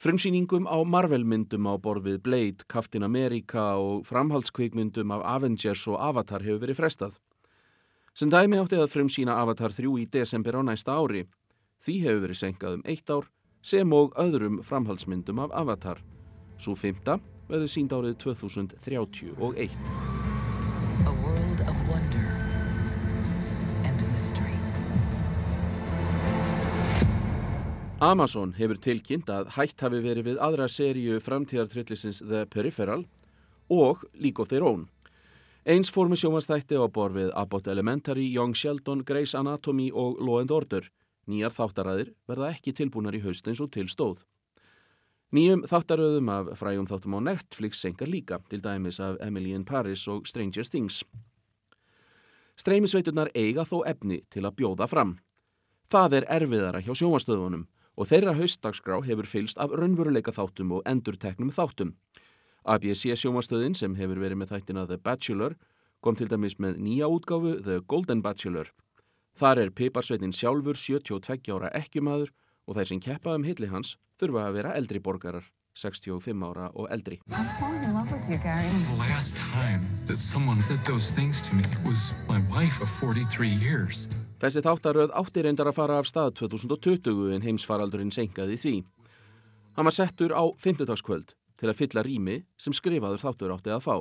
Frumsýningum 0.02 0.66
á 0.66 0.76
Marvel-myndum 0.82 1.68
á 1.70 1.78
borfið 1.80 2.18
Blade, 2.26 2.66
Captain 2.68 3.06
America 3.06 3.78
og 3.78 4.02
framhaldskveikmyndum 4.08 5.14
af 5.14 5.22
Avengers 5.36 5.86
og 5.88 6.00
Avatar 6.02 6.42
hefur 6.42 6.64
verið 6.66 6.80
frestað. 6.82 7.20
Sem 8.14 8.30
dæmi 8.30 8.58
átti 8.60 8.76
að 8.76 8.90
frumsýna 8.92 9.38
Avatar 9.40 9.72
3 9.72 9.94
í 10.02 10.08
desember 10.10 10.58
á 10.58 10.62
næsta 10.66 10.98
ári. 10.98 11.24
Því 11.80 11.94
hefur 12.02 12.26
verið 12.26 12.40
senkað 12.42 12.80
um 12.80 12.84
eitt 12.84 13.08
ár 13.10 13.30
sem 13.64 13.94
og 13.96 14.12
öðrum 14.20 14.60
framhaldsmyndum 14.66 15.40
af 15.46 15.54
Avatar. 15.54 16.02
Svo 16.58 16.74
fymta 16.76 17.20
verður 17.48 17.70
sínd 17.70 17.92
árið 17.92 18.16
2031. 18.24 19.76
A 21.04 21.14
world 21.24 21.60
of 21.66 21.76
wonder 21.90 22.26
and 23.84 24.06
mystery. 24.12 24.54
Amazon 28.04 28.56
hefur 28.58 28.76
tilkynnt 28.82 29.30
að 29.32 29.54
hætt 29.54 29.80
hafi 29.80 30.00
verið 30.04 30.32
við 30.32 30.40
aðra 30.42 30.66
seríu 30.68 31.20
framtíðartryllisins 31.22 32.20
The 32.24 32.44
Peripheral 32.50 33.06
og 33.72 34.02
League 34.12 34.42
of 34.42 34.50
Their 34.50 34.66
Own. 34.66 34.88
Eins 35.64 35.88
fór 35.88 36.10
með 36.12 36.24
sjómanstætti 36.24 36.76
á 36.76 36.84
borð 36.92 37.22
við 37.22 37.30
Abbott 37.32 37.70
Elementary, 37.72 38.26
Young 38.28 38.52
Sheldon, 38.52 39.00
Grey's 39.08 39.32
Anatomy 39.38 39.88
og 39.88 40.20
Law 40.20 40.42
and 40.42 40.52
Order. 40.52 40.90
Nýjar 41.24 41.54
þáttaræðir 41.56 42.12
verða 42.28 42.50
ekki 42.52 42.74
tilbúnar 42.76 43.16
í 43.16 43.22
haust 43.24 43.48
eins 43.48 43.62
og 43.64 43.70
til 43.72 43.88
stóð. 43.88 44.26
Nýjum 45.34 45.64
þáttaröðum 45.66 46.28
af 46.30 46.48
frægum 46.60 46.86
þáttum 46.86 47.16
á 47.18 47.20
Netflix 47.26 47.80
senkar 47.82 48.06
líka, 48.06 48.36
til 48.46 48.60
dæmis 48.62 49.00
af 49.02 49.16
Emily 49.18 49.50
in 49.50 49.64
Paris 49.66 50.04
og 50.06 50.28
Stranger 50.30 50.62
Things. 50.62 51.00
Streymisveiturnar 52.54 53.32
eiga 53.34 53.64
þó 53.66 53.80
efni 53.82 54.20
til 54.30 54.44
að 54.46 54.54
bjóða 54.60 54.86
fram. 54.86 55.16
Það 55.90 56.14
er 56.20 56.26
erfiðara 56.36 56.82
hjá 56.86 56.94
sjómastöðunum 57.00 57.64
og 57.98 58.08
þeirra 58.12 58.36
haustdagsgrá 58.38 59.00
hefur 59.02 59.26
fylst 59.26 59.58
af 59.58 59.74
raunveruleika 59.74 60.30
þáttum 60.30 60.76
og 60.78 60.86
endurteknum 60.86 61.50
þáttum. 61.50 61.96
ABC 62.62 63.10
sjómastöðin 63.18 63.74
sem 63.74 63.98
hefur 63.98 64.22
verið 64.22 64.38
með 64.38 64.54
þættina 64.54 64.86
The 64.86 65.00
Bachelor 65.02 65.58
kom 65.98 66.14
til 66.14 66.30
dæmis 66.30 66.60
með 66.62 66.78
nýja 66.78 67.10
útgáfu 67.10 67.58
The 67.58 67.80
Golden 67.82 68.22
Bachelor. 68.22 68.70
Þar 69.34 69.64
er 69.64 69.74
piparsveitin 69.74 70.30
sjálfur 70.30 70.78
72 70.78 71.50
ára 71.50 71.74
ekkjumadur 71.74 72.30
og 72.68 72.78
þeir 72.78 72.90
sem 72.90 73.02
keppa 73.02 73.34
um 73.36 73.44
hilli 73.46 73.68
hans 73.72 73.96
þurfa 74.20 74.48
að 74.48 74.56
vera 74.58 74.72
eldri 74.78 75.00
borgarar, 75.02 75.44
65 75.74 76.44
ára 76.46 76.70
og 76.74 76.88
eldri. 76.94 77.20
I'm 77.30 77.48
falling 77.58 77.82
in 77.82 77.94
love 77.94 78.10
with 78.12 78.28
you, 78.30 78.38
Gary. 78.38 78.70
The 78.90 78.98
last 78.98 79.36
time 79.36 79.82
that 80.06 80.18
someone 80.18 80.60
said 80.60 80.80
those 80.84 81.10
things 81.10 81.40
to 81.48 81.54
me 81.54 81.64
was 81.84 82.12
my 82.28 82.40
wife 82.50 82.80
of 82.80 82.88
43 82.88 83.48
years. 83.48 84.08
Þessi 84.40 84.64
þáttaröð 84.64 85.14
átti 85.16 85.44
reyndar 85.44 85.70
að 85.70 85.78
fara 85.78 85.98
af 85.98 86.10
stað 86.10 86.34
2020 86.42 87.32
en 87.36 87.46
heimsfaraldurinn 87.46 88.12
senkaði 88.12 88.58
því. 88.60 88.74
Hann 89.74 89.88
var 89.88 89.96
settur 89.96 90.34
á 90.36 90.44
50. 90.58 91.34
til 91.54 91.70
að 91.70 91.78
fylla 91.78 92.02
rými 92.04 92.42
sem 92.60 92.74
skrifaður 92.74 93.22
þáttur 93.22 93.54
átti 93.54 93.72
að 93.72 93.84
fá. 93.86 93.96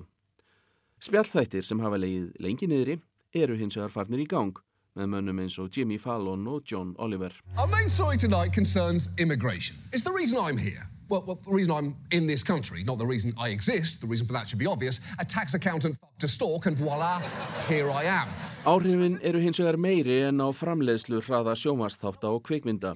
Spjallþættir 1.04 1.65
sem 1.65 1.82
hafa 1.84 1.99
leið 2.02 2.32
lengi 2.41 2.67
niðri 2.67 2.99
eru 3.34 3.58
hins 3.60 3.78
vegar 3.78 3.93
farnir 3.93 4.23
í 4.23 4.28
gang 4.30 4.58
með 4.97 5.10
mönnum 5.10 5.39
eins 5.41 5.58
og 5.62 5.73
Jimmy 5.73 5.97
Fallon 5.97 6.45
og 6.47 6.63
John 6.69 6.93
Oliver. 6.99 7.34
Our 7.58 7.67
main 7.67 7.89
story 7.89 8.17
tonight 8.17 8.53
concerns 8.53 9.10
immigration. 9.17 9.77
It's 9.91 10.03
the 10.03 10.13
reason 10.13 10.38
I'm 10.38 10.58
here. 10.58 10.88
Well, 11.10 11.23
well, 11.27 11.36
the 11.36 11.51
reason 11.51 11.73
I'm 11.73 11.95
in 12.12 12.27
this 12.27 12.43
country, 12.43 12.84
not 12.84 12.97
the 12.97 13.06
reason 13.06 13.34
I 13.38 13.49
exist. 13.49 14.01
The 14.01 14.08
reason 14.08 14.27
for 14.27 14.34
that 14.34 14.47
should 14.47 14.60
be 14.60 14.67
obvious. 14.67 14.99
A 15.19 15.25
tax 15.25 15.53
accountant 15.53 15.97
fucked 15.99 16.23
a 16.23 16.27
stork 16.27 16.65
and 16.65 16.77
voila, 16.77 17.21
here 17.67 17.89
I 17.91 18.03
am. 18.06 18.29
Áhrifin 18.65 19.19
eru 19.21 19.41
hins 19.41 19.60
vegar 19.60 19.77
meiri 19.77 20.21
en 20.29 20.39
á 20.39 20.47
framleiðslu 20.53 21.21
hraða 21.25 21.58
sjómasþátta 21.60 22.32
og 22.32 22.43
kvikmynda. 22.47 22.95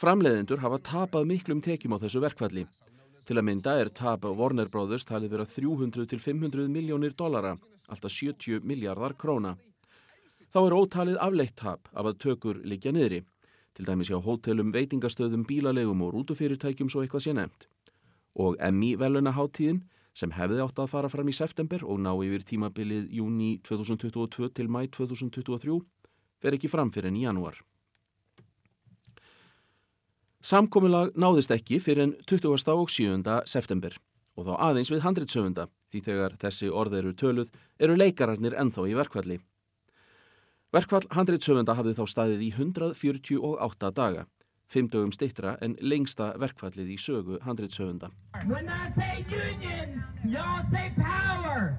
Framleiðendur 0.00 0.64
hafa 0.64 0.80
tapað 0.80 1.28
miklum 1.28 1.60
tekjum 1.60 1.94
á 1.96 2.02
þessu 2.02 2.24
verkfalli. 2.24 2.66
Til 3.28 3.38
að 3.38 3.46
mynda 3.46 3.76
er 3.78 3.92
tap 3.94 4.24
Warner 4.24 4.68
Brothers 4.72 5.04
talið 5.06 5.36
vera 5.36 5.44
300 5.46 6.08
til 6.10 6.18
500 6.18 6.72
miljónir 6.72 7.12
dollara, 7.14 7.54
alltaf 7.88 8.10
70 8.10 8.64
miljardar 8.64 9.14
króna. 9.14 9.54
Þá 10.50 10.60
er 10.64 10.74
ótalið 10.74 11.20
afleitt 11.22 11.54
tap 11.58 11.86
af 11.94 12.08
að 12.10 12.18
tökur 12.24 12.58
liggja 12.66 12.90
niðri, 12.94 13.20
til 13.74 13.86
dæmis 13.86 14.10
hjá 14.10 14.18
hótelum, 14.18 14.72
veitingastöðum, 14.74 15.44
bílalegum 15.46 16.02
og 16.02 16.14
rútufyrirtækjum 16.16 16.90
svo 16.90 17.04
eitthvað 17.04 17.24
sé 17.26 17.34
nefnt. 17.38 17.68
Og 18.34 18.56
Emmy 18.58 18.96
velunaháttíðin, 18.98 19.84
sem 20.14 20.34
hefði 20.34 20.58
átt 20.64 20.82
að 20.82 20.90
fara 20.90 21.10
fram 21.12 21.30
í 21.30 21.34
september 21.36 21.84
og 21.86 22.00
ná 22.02 22.10
yfir 22.18 22.42
tímabilið 22.46 23.06
júni 23.14 23.58
2022 23.62 24.50
til 24.58 24.66
mæ 24.66 24.82
2023, 24.90 25.78
fer 26.42 26.56
ekki 26.56 26.70
fram 26.72 26.90
fyrir 26.90 27.12
enn 27.12 27.20
í 27.20 27.26
janúar. 27.28 27.60
Samkomilag 30.40 31.12
náðist 31.20 31.52
ekki 31.54 31.78
fyrir 31.84 32.08
enn 32.08 32.16
20. 32.26 32.72
og 32.74 32.90
7. 32.90 33.22
september 33.46 33.94
og 34.38 34.46
þá 34.48 34.54
aðeins 34.70 34.90
við 34.90 35.04
handritsöfunda 35.04 35.66
því 35.92 36.00
þegar 36.06 36.36
þessi 36.40 36.70
orð 36.72 36.96
eru 37.02 37.14
töluð 37.14 37.50
eru 37.78 37.96
leikararnir 37.98 38.56
ennþá 38.56 38.86
í 38.88 38.96
verkvalli. 38.96 39.38
Verkvall 40.70 41.02
handritsöfunda 41.10 41.74
hafði 41.74 41.96
þá 41.98 42.04
staðið 42.06 42.42
í 42.46 42.48
148 42.54 43.88
daga, 43.90 44.20
fimm 44.70 44.86
dögum 44.86 45.10
stittra 45.10 45.56
en 45.66 45.72
lengsta 45.82 46.28
verkvallið 46.38 46.92
í 46.94 46.98
sögu! 47.02 47.40
Power! 50.94 51.72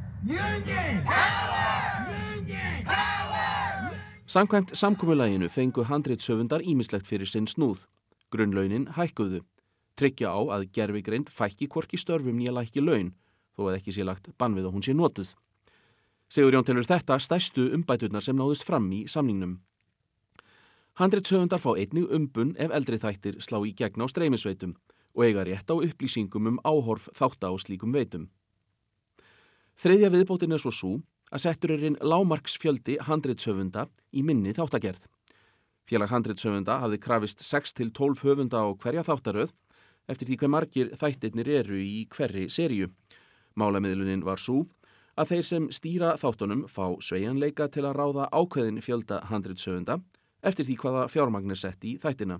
Samkvæmt 4.28 4.76
samkúmulæginu 4.76 5.48
fengu 5.48 5.86
handreitsöfundar 5.88 6.60
ímislegt 6.68 7.08
fyrir 7.08 7.32
sinn 7.32 7.48
snúð. 7.48 7.86
Grunnlaunin 8.32 8.90
hækkuðu. 8.98 9.40
Tryggja 9.96 10.36
á 10.36 10.40
að 10.58 10.68
gerfigreind 10.76 11.32
fækki 11.32 11.70
hvorki 11.72 11.96
störfum 12.00 12.44
nýja 12.44 12.52
lækki 12.60 12.84
laun, 12.84 13.14
þó 13.56 13.70
að 13.70 13.80
ekki 13.80 13.96
sé 13.96 14.04
lagt 14.04 14.28
bann 14.36 14.60
við 14.60 14.68
að 14.68 14.76
hún 14.76 14.84
sé 14.84 14.96
notuð. 14.96 15.32
Sigur 16.32 16.56
Jón 16.56 16.64
telur 16.64 16.88
þetta 16.88 17.18
stæstu 17.20 17.66
umbæturnar 17.76 18.24
sem 18.24 18.38
náðust 18.40 18.64
fram 18.64 18.86
í 18.96 19.02
samningnum. 19.12 19.58
Handreitsöfundar 20.96 21.60
fá 21.60 21.74
einnig 21.76 22.08
umbun 22.08 22.54
ef 22.56 22.72
eldri 22.72 23.00
þættir 23.02 23.42
slá 23.44 23.58
í 23.68 23.74
gegn 23.76 24.00
á 24.00 24.08
streymisveitum 24.08 24.78
og 25.12 25.26
eiga 25.28 25.44
rétt 25.44 25.68
á 25.68 25.76
upplýsingum 25.76 26.48
um 26.54 26.62
áhorf 26.64 27.10
þátt 27.20 27.44
á 27.44 27.52
slíkum 27.60 27.92
veitum. 27.92 28.30
Þriðja 29.76 30.14
viðbótin 30.16 30.56
er 30.56 30.64
svo 30.64 30.72
svo 30.72 30.94
að 31.36 31.44
settur 31.50 31.76
er 31.76 31.84
inn 31.90 32.00
lámarksfjöldi 32.00 33.02
handreitsöfunda 33.10 33.90
í 34.16 34.24
minni 34.24 34.56
þáttagerð. 34.56 35.04
Félag 35.84 36.16
handreitsöfunda 36.16 36.80
hafði 36.80 37.04
krafist 37.04 37.44
6-12 37.44 38.24
höfunda 38.24 38.64
á 38.64 38.72
hverja 38.72 39.04
þáttaröð 39.04 39.52
eftir 40.08 40.30
því 40.30 40.40
hver 40.40 40.56
margir 40.56 40.96
þættirnir 40.96 41.52
eru 41.60 41.80
í 41.84 42.06
hverri 42.08 42.48
serju. 42.48 42.88
Málamiðlunin 43.60 44.24
var 44.24 44.40
svo 44.40 44.70
að 45.20 45.34
þeir 45.34 45.46
sem 45.48 45.68
stýra 45.74 46.14
þáttunum 46.20 46.66
fá 46.72 46.96
sveianleika 47.04 47.68
til 47.72 47.86
að 47.88 47.98
ráða 48.00 48.30
ákveðin 48.32 48.82
fjölda 48.84 49.22
handreitsöfunda 49.32 50.00
eftir 50.42 50.66
því 50.68 50.78
hvaða 50.82 51.08
fjármagnir 51.12 51.60
sett 51.60 51.84
í 51.86 51.98
þættina. 52.02 52.40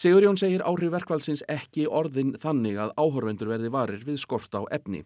Sigur 0.00 0.24
Jón 0.24 0.38
segir 0.40 0.62
áhrif 0.64 0.92
verkvælsins 0.94 1.42
ekki 1.50 1.84
orðin 1.86 2.32
þannig 2.40 2.78
að 2.80 2.94
áhörvendur 2.96 3.50
verði 3.50 3.72
varir 3.74 4.04
við 4.06 4.20
skort 4.22 4.54
á 4.56 4.64
efni. 4.72 5.02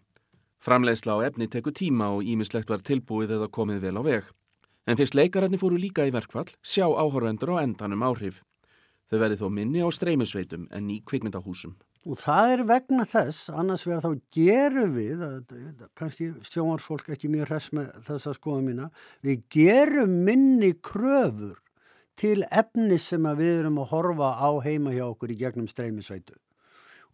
Framleiðsla 0.63 1.17
á 1.19 1.25
efni 1.27 1.49
teku 1.51 1.73
tíma 1.75 2.13
og 2.15 2.23
ímislegt 2.23 2.69
var 2.71 2.83
tilbúið 2.85 3.35
eða 3.35 3.51
komið 3.51 3.81
vel 3.83 3.99
á 3.99 4.03
veg. 4.05 4.29
En 4.87 4.97
fyrst 4.97 5.17
leikararni 5.17 5.57
fóru 5.59 5.79
líka 5.81 6.05
í 6.05 6.13
verkvall, 6.13 6.47
sjá 6.61 6.85
áhörvendur 6.85 7.57
á 7.57 7.65
endanum 7.65 8.05
áhrif. 8.05 8.39
Þau 9.09 9.19
verði 9.19 9.41
þó 9.41 9.49
minni 9.51 9.83
á 9.83 9.89
streymusveitum 9.91 10.69
en 10.71 10.89
í 10.93 11.01
kvikmyndahúsum. 11.03 11.75
Og 12.05 12.19
það 12.21 12.51
er 12.53 12.61
vegna 12.69 13.03
þess, 13.09 13.49
annars 13.49 13.83
verða 13.89 14.11
þá 14.11 14.25
gerum 14.37 14.91
við, 14.93 15.21
kannski 15.97 16.27
sjónvarsfólk 16.45 17.09
ekki 17.15 17.31
mjög 17.33 17.49
hress 17.49 17.71
með 17.73 17.91
þessa 18.05 18.33
skoða 18.37 18.61
mína, 18.67 18.89
við 19.25 19.41
gerum 19.55 20.13
minni 20.27 20.75
kröfur 20.85 21.57
til 22.21 22.45
efni 22.53 22.99
sem 23.01 23.25
við 23.39 23.61
erum 23.63 23.81
að 23.81 23.89
horfa 23.95 24.35
á 24.37 24.49
heima 24.63 24.93
hjá 24.93 25.07
okkur 25.07 25.33
í 25.33 25.39
gegnum 25.39 25.67
streymisveitu. 25.71 26.37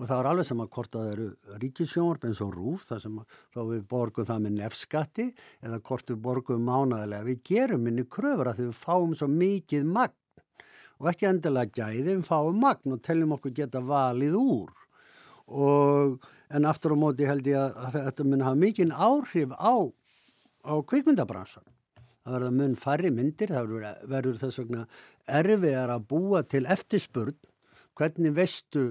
Og 0.02 0.10
það 0.10 0.18
er 0.18 0.28
alveg 0.32 0.48
sem 0.50 0.62
að 0.64 0.70
hvort 0.76 0.96
að 0.98 1.02
það 1.06 1.12
eru 1.14 1.58
ríkisjónvarp 1.62 2.24
eins 2.28 2.40
og 2.44 2.54
rúf, 2.56 2.86
það 2.90 3.02
sem 3.04 3.18
við 3.72 3.84
borgum 3.92 4.28
það 4.28 4.46
með 4.46 4.56
nefskatti 4.58 5.28
eða 5.62 5.80
hvort 5.88 6.12
við 6.12 6.24
borgum 6.26 6.64
mánaðilega. 6.68 7.28
Við 7.30 7.44
gerum 7.48 7.86
minni 7.86 8.06
kröfur 8.10 8.50
að 8.52 8.64
við 8.66 8.72
fáum 8.76 9.14
svo 9.16 9.30
mikið 9.32 9.86
magn 9.88 10.18
og 11.02 11.10
ekki 11.10 11.28
endilega 11.30 11.74
gæði, 11.74 12.16
við 12.20 12.28
fáum 12.28 12.62
magn 12.62 12.94
og 12.96 13.02
teljum 13.06 13.34
okkur 13.38 13.56
geta 13.58 13.82
valið 13.82 14.38
úr. 14.38 14.72
Og, 15.52 16.18
en 16.54 16.68
aftur 16.70 16.94
á 16.94 16.98
móti 17.02 17.28
held 17.28 17.48
ég 17.50 17.58
að, 17.58 17.78
að 17.82 17.98
þetta 17.98 18.26
mun 18.30 18.46
hafa 18.46 18.60
mikinn 18.62 18.94
áhrif 18.94 19.56
á, 19.58 19.74
á 20.62 20.74
kvikmyndabransan. 20.92 21.66
Það 22.22 22.36
verður 22.38 22.54
mun 22.60 22.76
færri 22.78 23.10
myndir, 23.10 23.50
það 23.50 23.72
verður, 23.72 24.04
verður 24.14 24.38
þess 24.44 24.62
vegna 24.62 24.84
erfiðar 25.42 25.96
að 25.96 26.06
búa 26.14 26.44
til 26.46 26.68
eftirspurn, 26.70 27.40
hvernig 27.98 28.38
veistu 28.38 28.86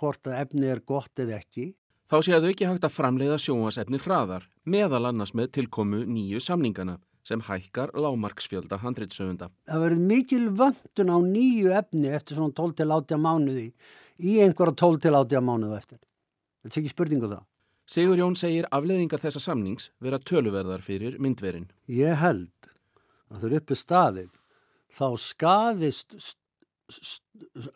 hvort 0.00 0.24
að 0.30 0.38
efni 0.40 0.72
er 0.72 0.80
gott 0.80 1.20
eða 1.20 1.42
ekki. 1.42 1.74
Þá 2.10 2.16
séu 2.24 2.40
þau 2.40 2.48
ekki 2.48 2.66
hægt 2.66 2.88
að 2.88 2.96
framleiða 2.96 3.36
sjónvasefni 3.38 4.00
hraðar, 4.00 4.48
meðal 4.64 5.04
annars 5.12 5.36
með 5.36 5.52
tilkomu 5.60 6.00
nýju 6.08 6.40
samningana 6.42 6.96
sem 7.26 7.42
hækkar 7.44 7.92
lámarksfjölda 7.94 8.80
handreitsöfunda. 8.82 9.50
Það 9.68 9.84
verður 9.84 10.04
mikil 10.10 10.44
vöndun 10.56 11.12
á 11.12 11.18
nýju 11.24 11.74
efni 11.76 12.12
eftir 12.16 12.38
svona 12.38 12.54
12-80 12.56 13.20
mánuði 13.20 13.66
í 14.20 14.40
einhverja 14.44 14.76
12-80 14.80 15.44
mánuðu 15.44 15.76
eftir. 15.78 16.00
Þetta 16.64 16.76
er 16.76 16.82
ekki 16.82 16.92
spurningu 16.94 17.28
um 17.28 17.34
það. 17.36 17.46
Sigur 17.90 18.20
Jón 18.20 18.36
segir 18.38 18.68
afleðingar 18.70 19.22
þessa 19.22 19.42
samnings 19.42 19.90
vera 19.98 20.20
töluverðar 20.22 20.84
fyrir 20.84 21.16
myndverin. 21.18 21.70
Ég 21.90 22.20
held 22.20 22.70
að 23.30 23.40
þau 23.40 23.48
eru 23.48 23.58
uppi 23.60 23.78
staðið 23.78 24.30
þá 24.94 25.06
skaðist 25.18 26.14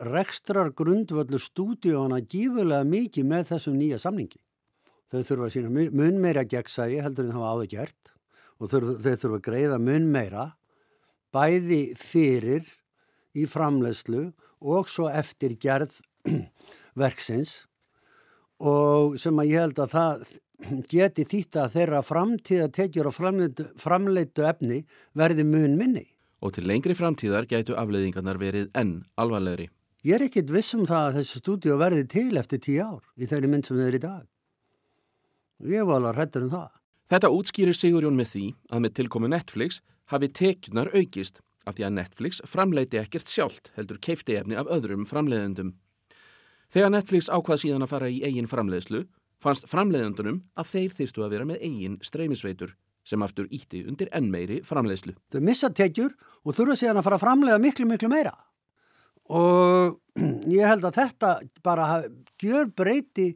rekstrar 0.03 0.71
grundvöldu 0.75 1.39
stúdíóna 1.39 2.21
gífurlega 2.23 2.87
mikið 2.87 3.27
með 3.27 3.51
þessum 3.53 3.77
nýja 3.79 3.99
samningi. 4.01 4.39
Þau 5.11 5.21
þurfa 5.21 5.47
að 5.47 5.53
sína 5.55 5.87
mun 5.95 6.19
meira 6.23 6.43
gegnsægi 6.47 7.03
heldur 7.03 7.27
en 7.27 7.35
það 7.35 7.43
hafa 7.43 7.53
áður 7.55 7.71
gert 7.75 8.14
og 8.59 8.71
þau 8.71 8.79
þurfa 9.03 9.35
að 9.37 9.45
greiða 9.45 9.79
mun 9.81 10.07
meira 10.11 10.49
bæði 11.35 11.81
fyrir 11.99 12.67
í 13.35 13.45
framlegslu 13.51 14.29
og 14.63 14.89
svo 14.89 15.09
eftir 15.11 15.57
gerð 15.59 15.99
verksins 17.01 17.65
og 18.63 19.17
sem 19.19 19.39
að 19.41 19.51
ég 19.51 19.65
held 19.65 19.81
að 19.83 19.95
það 19.95 20.25
geti 20.93 21.25
þýtta 21.27 21.65
að 21.65 21.77
þeirra 21.77 22.03
framtíða 22.05 22.67
tekjur 22.75 23.11
og 23.11 23.17
framleitu 23.81 24.45
efni 24.47 24.83
verði 25.13 25.47
mun 25.47 25.75
minni. 25.79 26.05
Og 26.39 26.53
til 26.55 26.65
lengri 26.67 26.95
framtíðar 26.95 27.47
gætu 27.49 27.75
afleiðingarnar 27.79 28.39
verið 28.39 28.69
enn 28.77 29.01
alvarlegri. 29.19 29.67
Ég 30.05 30.19
er 30.19 30.27
ekkit 30.27 30.51
vissum 30.53 30.85
það 30.85 31.07
að 31.09 31.15
þessu 31.19 31.39
stúdíu 31.41 31.75
verði 31.81 32.05
til 32.07 32.37
eftir 32.37 32.61
tíu 32.61 32.83
ár 32.85 33.03
í 33.17 33.27
þeirri 33.27 33.49
mynd 33.49 33.67
sem 33.67 33.79
þau 33.79 33.85
eru 33.87 33.99
í 33.99 34.03
dag. 34.03 34.25
Ég 35.65 35.87
var 35.87 35.99
alveg 35.99 36.19
hrettur 36.19 36.45
um 36.45 36.51
það. 36.51 36.67
Þetta 37.05 37.29
útskýrir 37.29 37.77
Sigurjón 37.77 38.15
með 38.17 38.31
því 38.31 38.45
að 38.73 38.81
með 38.81 38.93
tilkomu 38.97 39.27
Netflix 39.29 39.81
hafi 40.09 40.29
tekjunar 40.33 40.89
aukist 40.95 41.41
af 41.65 41.75
því 41.77 41.85
að 41.85 41.93
Netflix 41.99 42.41
framleiti 42.49 42.97
ekkert 42.97 43.29
sjálft 43.29 43.69
heldur 43.75 43.99
keifti 44.01 44.37
efni 44.39 44.57
af 44.57 44.69
öðrum 44.73 45.05
framleiðendum. 45.09 45.75
Þegar 46.73 46.93
Netflix 46.95 47.29
ákvað 47.29 47.61
síðan 47.61 47.85
að 47.85 47.91
fara 47.93 48.09
í 48.09 48.23
eigin 48.25 48.49
framleiðslu 48.49 49.03
fannst 49.43 49.69
framleiðendunum 49.69 50.41
að 50.57 50.71
þeir 50.73 50.97
þýrstu 50.97 51.25
að 51.25 51.35
vera 51.35 51.47
með 51.51 51.61
eigin 51.67 52.01
streymisveitur 52.01 52.73
sem 53.05 53.21
aftur 53.21 53.49
ítti 53.53 53.83
undir 53.85 54.09
enn 54.09 54.31
meiri 54.33 54.63
framleiðslu. 54.65 55.13
Þau 55.29 55.41
missa 55.45 55.69
tekjur 55.69 56.15
og 56.41 56.57
þurfa 56.57 56.79
síðan 56.79 57.01
að 57.03 57.05
fara 57.05 57.19
að 57.19 57.25
framleiða 57.27 57.61
miklu, 57.61 57.85
miklu 57.89 58.09
meira. 58.09 58.33
Og 59.29 59.99
ég 60.57 60.65
held 60.65 60.89
að 60.89 61.03
þetta 61.03 61.35
bara 61.65 61.89
gjör 62.41 62.71
breyti 62.73 63.35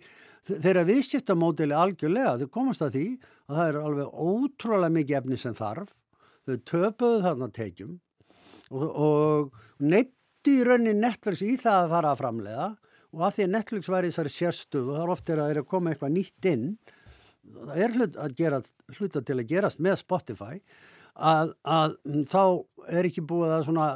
þeirra 0.49 0.87
viðskiptamódeli 0.89 1.77
algjörlega. 1.77 2.39
Þau 2.41 2.49
komast 2.53 2.81
að 2.81 2.97
því 2.97 3.05
að 3.49 3.57
það 3.57 3.71
er 3.71 3.79
alveg 3.81 4.21
ótrúlega 4.29 4.95
mikið 4.97 5.19
efni 5.19 5.39
sem 5.41 5.57
þarf. 5.57 5.89
Þau 6.45 6.55
töpuðu 6.69 7.23
þarna 7.25 7.49
tekjum 7.53 7.97
og, 8.69 8.85
og 8.85 9.81
neittu 9.81 10.53
í 10.59 10.63
raunin 10.65 11.01
Netflix 11.01 11.43
í 11.45 11.55
það 11.59 11.83
að 11.83 11.91
fara 11.95 12.13
að 12.13 12.21
framleiða 12.23 12.69
og 13.09 13.25
að 13.25 13.35
því 13.35 13.45
að 13.45 13.53
Netflix 13.55 13.89
var 13.89 14.05
í 14.05 14.11
þessari 14.11 14.33
sérstuð 14.33 14.87
og 14.89 14.95
það 14.95 15.03
er 15.03 15.13
ofta 15.15 15.33
að 15.33 15.41
það 15.41 15.53
er 15.53 15.61
að 15.61 15.69
koma 15.73 15.93
eitthvað 15.93 16.15
nýtt 16.15 16.49
inn 16.49 16.67
það 17.49 17.81
er 17.85 17.97
hlut 17.97 18.19
að 18.21 18.35
gera 18.37 18.61
hluta 18.97 19.23
til 19.25 19.37
að 19.37 19.49
gerast 19.49 19.81
með 19.81 19.97
Spotify 20.03 20.59
að, 21.15 21.53
að 21.65 21.97
þá 22.29 22.43
er 22.93 23.09
ekki 23.09 23.25
búið 23.29 23.55
að 23.55 23.65
svona 23.67 23.87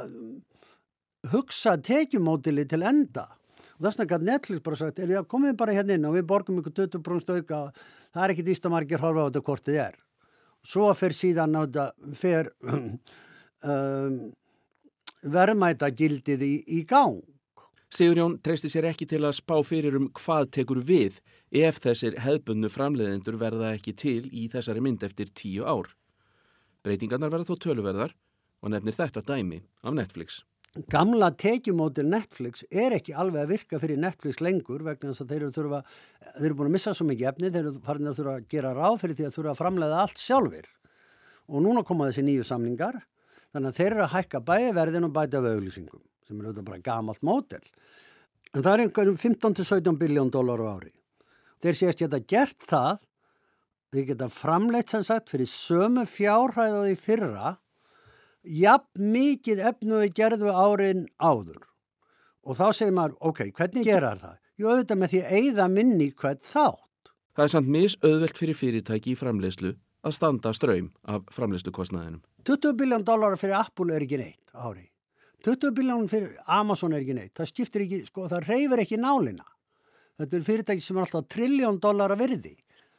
hugsa 1.32 1.76
tekjumódili 1.80 2.66
til 2.68 2.82
enda 2.84 3.28
og 3.74 3.86
þess 3.86 4.00
vegna 4.00 4.10
gæti 4.10 4.30
Netflix 4.30 4.64
bara 4.64 4.80
sagt 4.80 5.00
er, 5.02 5.14
já, 5.14 5.22
komið 5.26 5.56
bara 5.58 5.74
hérna 5.76 5.96
inn 5.96 6.08
og 6.08 6.16
við 6.18 6.26
borgum 6.30 6.60
ykkur 6.60 6.76
20% 6.84 7.38
auka 7.38 7.60
það 8.14 8.24
er 8.24 8.34
ekki 8.34 8.46
dýstamargir 8.48 9.02
horfa 9.02 9.26
á 9.26 9.28
þetta 9.28 9.44
hvort 9.48 9.68
þið 9.68 9.82
er 9.88 10.00
svo 10.64 10.88
fer 10.96 11.16
síðan 11.16 11.58
á 11.58 11.62
þetta 11.66 12.16
fer 12.16 12.50
um, 13.74 14.18
verðmæta 15.24 15.90
gildið 15.92 16.46
í, 16.46 16.54
í 16.78 16.82
gang 16.88 17.22
Sigurjón 17.94 18.40
treysti 18.42 18.66
sér 18.72 18.88
ekki 18.88 19.06
til 19.06 19.20
að 19.22 19.36
spá 19.36 19.54
fyrir 19.62 19.94
um 19.94 20.08
hvað 20.18 20.48
tekur 20.56 20.80
við 20.82 21.20
ef 21.54 21.76
þessir 21.84 22.16
hefbunnu 22.24 22.66
framleiðendur 22.72 23.36
verða 23.38 23.70
ekki 23.76 23.94
til 23.94 24.24
í 24.34 24.48
þessari 24.50 24.82
mynd 24.82 25.04
eftir 25.06 25.30
tíu 25.30 25.62
ár. 25.62 25.92
Breytingarnar 26.82 27.30
verða 27.30 27.52
þó 27.52 27.60
töluverðar 27.62 28.16
og 28.64 28.74
nefnir 28.74 28.98
þetta 28.98 29.22
dæmi 29.28 29.60
af 29.86 29.94
Netflix. 29.94 30.42
Gamla 30.74 31.28
tekjumótil 31.38 32.08
Netflix 32.10 32.64
er 32.66 32.96
ekki 32.96 33.12
alveg 33.14 33.44
að 33.44 33.50
virka 33.52 33.78
fyrir 33.78 33.98
Netflix 34.02 34.40
lengur 34.42 34.82
vegna 34.82 35.12
þess 35.12 35.22
að 35.22 35.28
þeir 35.30 35.42
eru, 35.44 35.50
þurfa, 35.54 35.78
þeir 36.34 36.46
eru 36.48 36.56
búin 36.58 36.70
að 36.70 36.74
missa 36.74 36.94
svo 36.98 37.06
mikið 37.06 37.28
efni, 37.30 37.50
þeir 37.54 37.60
eru 37.60 37.82
farin 37.84 38.10
að 38.10 38.18
þurfa 38.18 38.34
að 38.40 38.48
gera 38.50 38.72
ráð 38.74 38.96
fyrir 39.04 39.18
því 39.20 39.28
að 39.28 39.36
þurfa 39.36 39.52
að 39.52 39.60
framleiða 39.60 40.00
allt 40.02 40.24
sjálfur. 40.24 40.66
Og 41.46 41.62
núna 41.62 41.84
koma 41.86 42.08
þessi 42.10 42.26
nýju 42.26 42.48
samlingar, 42.48 42.98
þannig 43.54 43.70
að 43.70 43.78
þeir 43.78 43.90
eru 43.92 44.02
að 44.02 44.12
hækka 44.16 44.42
bæði 44.50 44.74
verðin 44.80 45.06
og 45.06 45.14
bæta 45.14 45.38
af 45.38 45.48
auglýsingum 45.52 46.04
sem 46.24 46.40
er 46.40 46.48
auðvitað 46.48 46.68
bara 46.72 46.84
gamalt 46.90 47.22
mótel. 47.22 47.64
En 48.50 48.64
það 48.64 48.72
er 48.72 48.84
einhverjum 48.88 49.18
15-17 49.22 49.98
biljón 50.00 50.34
dólar 50.34 50.62
á 50.66 50.66
ári. 50.74 50.94
Þeir 51.62 51.78
séast 51.78 52.02
geta 52.02 52.18
gert 52.18 52.66
það, 52.66 53.04
þeir 53.94 54.08
geta 54.10 54.32
framleitt 54.42 54.90
sem 54.90 55.06
sagt 55.06 55.30
fyrir 55.30 55.46
sömu 55.46 56.02
fjárhæðaði 56.10 56.98
fyrra, 56.98 57.60
jafn 58.44 59.10
mikið 59.14 59.62
efnuði 59.70 60.10
gerðu 60.16 60.52
árin 60.52 61.06
áður. 61.18 61.62
Og 62.44 62.58
þá 62.58 62.66
segir 62.76 62.96
maður, 62.96 63.16
ok, 63.20 63.46
hvernig 63.56 63.88
gerar 63.88 64.20
það? 64.20 64.36
Jú, 64.60 64.68
auðvitað 64.70 65.00
með 65.00 65.12
því 65.12 65.22
að 65.22 65.38
eigða 65.38 65.68
minni 65.72 66.10
hvert 66.12 66.44
þátt. 66.46 67.12
Það 67.34 67.44
er 67.44 67.54
samt 67.54 67.72
mis 67.74 67.96
auðvelt 68.04 68.38
fyrir 68.38 68.58
fyrirtæki 68.58 69.14
í 69.14 69.18
framleiðslu 69.18 69.72
að 70.04 70.14
standa 70.14 70.52
ströym 70.54 70.92
af 71.08 71.24
framleiðslukostnaðinum. 71.34 72.22
20 72.44 72.76
biljón 72.76 73.04
dólar 73.04 73.38
fyrir 73.40 73.56
Apple 73.56 73.94
er 73.96 74.04
ekki 74.04 74.20
neitt 74.20 74.52
ári 74.52 74.90
20 75.44 75.72
biljón 75.76 76.08
fyrir 76.08 76.36
Amazon 76.46 76.94
er 76.94 77.02
ekki 77.02 77.16
neitt 77.16 77.34
það 77.36 77.50
skiptir 77.50 77.84
ekki, 77.84 78.00
sko, 78.08 78.28
það 78.28 78.48
reyfur 78.48 78.82
ekki 78.84 79.00
nálina 79.00 79.46
þetta 80.20 80.38
er 80.38 80.46
fyrirtæki 80.48 80.84
sem 80.84 80.98
er 80.98 81.06
alltaf 81.06 81.28
triljón 81.32 81.80
dólar 81.82 82.14
að 82.14 82.24
verði 82.24 82.54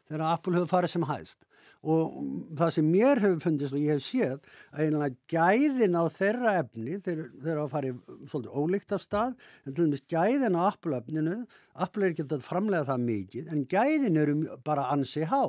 þegar 0.10 0.26
Apple 0.32 0.58
hefur 0.58 0.72
farið 0.72 0.96
sem 0.96 1.08
hæðst 1.10 1.40
og 1.86 2.16
það 2.58 2.72
sem 2.78 2.88
mér 2.90 3.22
hefur 3.22 3.44
fundist 3.44 3.76
og 3.76 3.84
ég 3.84 3.98
hef 3.98 4.06
séð 4.06 4.40
að 4.74 4.84
einlega 4.86 5.20
gæðin 5.32 5.98
á 6.00 6.04
þeirra 6.16 6.56
efni 6.62 6.98
þeir, 7.06 7.22
þeir 7.44 7.60
hafa 7.62 7.74
farið 7.76 8.00
svolítið 8.32 8.58
ólíkt 8.62 8.96
af 8.96 9.04
stað 9.04 9.36
en 9.36 9.76
til 9.76 9.86
dæmis 9.86 10.06
gæðin 10.12 10.58
á 10.58 10.62
Apple 10.66 11.00
efninu 11.02 11.38
Apple 11.76 12.08
er 12.08 12.16
ekki 12.16 12.26
að 12.26 12.48
framlega 12.48 12.90
það 12.90 13.06
mikið 13.10 13.54
en 13.54 13.66
gæðin 13.70 14.22
eru 14.22 14.38
bara 14.66 14.90
ansi 14.94 15.28
há. 15.30 15.44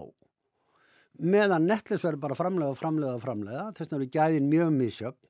Meðan 1.16 1.64
Netflix 1.70 2.04
verður 2.04 2.24
bara 2.26 2.36
framlega 2.36 2.74
og 2.74 2.80
framlega 2.80 3.16
og 3.16 3.24
framlega 3.24 3.68
þess 3.76 3.88
vegna 3.88 4.02
eru 4.02 4.12
gæðin 4.18 4.50
mjög 4.52 4.72
misjöfn. 4.76 5.22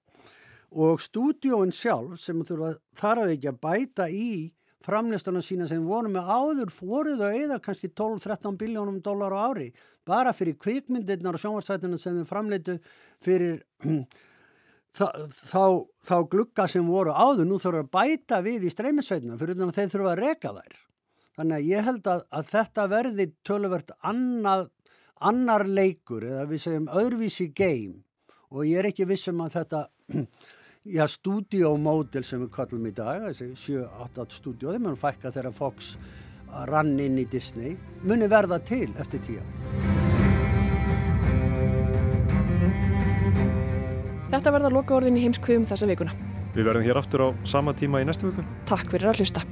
Og 0.76 1.00
stúdíóin 1.00 1.72
sjálf 1.72 2.18
sem 2.18 2.40
þurfa 2.44 2.74
þar 2.98 3.22
að 3.22 3.34
ekki 3.36 3.52
að 3.52 3.60
bæta 3.62 4.08
í 4.10 4.30
framlistunum 4.86 5.42
sína 5.44 5.66
sem 5.68 5.82
voru 5.84 6.12
með 6.12 6.30
áður 6.30 6.72
fóruð 6.74 7.26
og 7.26 7.36
eða 7.36 7.58
kannski 7.62 7.90
12-13 7.90 8.56
biljónum 8.60 9.02
dólar 9.04 9.34
á 9.34 9.50
ári 9.50 9.72
bara 10.06 10.32
fyrir 10.36 10.56
kvikmyndirnar 10.62 11.36
og 11.36 11.42
sjónvarsætuna 11.42 11.98
sem 11.98 12.20
þau 12.20 12.28
framleitu 12.30 12.78
fyrir 13.24 13.58
þá, 14.96 15.06
þá, 15.28 15.62
þá 16.06 16.16
glugga 16.32 16.68
sem 16.70 16.86
voru 16.86 17.14
áður. 17.14 17.48
Nú 17.48 17.58
þurfa 17.62 17.84
að 17.84 17.92
bæta 17.96 18.40
við 18.44 18.68
í 18.68 18.72
streymisveituna 18.72 19.38
fyrir 19.40 19.62
að 19.66 19.74
þeir 19.80 19.92
þurfa 19.94 20.12
að 20.14 20.22
reka 20.22 20.54
þær. 20.56 20.78
Þannig 21.36 21.56
að 21.58 21.70
ég 21.70 21.86
held 21.90 22.10
að, 22.12 22.22
að 22.32 22.52
þetta 22.52 22.86
verði 22.92 23.26
töluvert 23.44 23.90
annað, 24.08 24.68
annar 25.30 25.66
leikur 25.68 26.24
eða 26.24 26.46
við 26.52 26.62
segjum 26.62 26.92
öðruvísi 27.02 27.50
game. 27.52 28.04
Og 28.54 28.68
ég 28.68 28.80
er 28.80 28.88
ekki 28.92 29.08
vissum 29.08 29.42
að 29.44 29.58
þetta 29.58 29.82
já, 30.86 31.06
stúdiómódel 31.10 32.24
sem 32.26 32.40
við 32.44 32.52
kallum 32.54 32.86
í 32.86 32.92
dag, 32.94 33.26
þessi 33.30 33.76
7-8 33.82 34.38
stúdió, 34.38 34.72
þeim 34.74 34.86
mun 34.86 35.00
fækka 35.00 35.32
þegar 35.34 35.56
Fox 35.56 35.96
rann 36.70 36.94
inn 37.02 37.18
í 37.18 37.26
Disney, 37.30 37.76
muni 38.06 38.28
verða 38.30 38.60
til 38.62 38.88
eftir 39.00 39.22
tíu. 39.26 39.42
Þetta 44.30 44.52
verða 44.52 44.72
loka 44.74 44.98
orðin 44.98 45.18
í 45.18 45.26
heimskviðum 45.26 45.68
þessa 45.68 45.88
vikuna. 45.90 46.16
Við 46.56 46.66
verðum 46.68 46.86
hér 46.86 47.00
aftur 47.00 47.24
á 47.24 47.28
sama 47.48 47.74
tíma 47.76 48.02
í 48.02 48.08
næstu 48.08 48.30
viku. 48.30 48.44
Takk 48.68 48.90
fyrir 48.92 49.12
að 49.12 49.22
hlusta. 49.22 49.44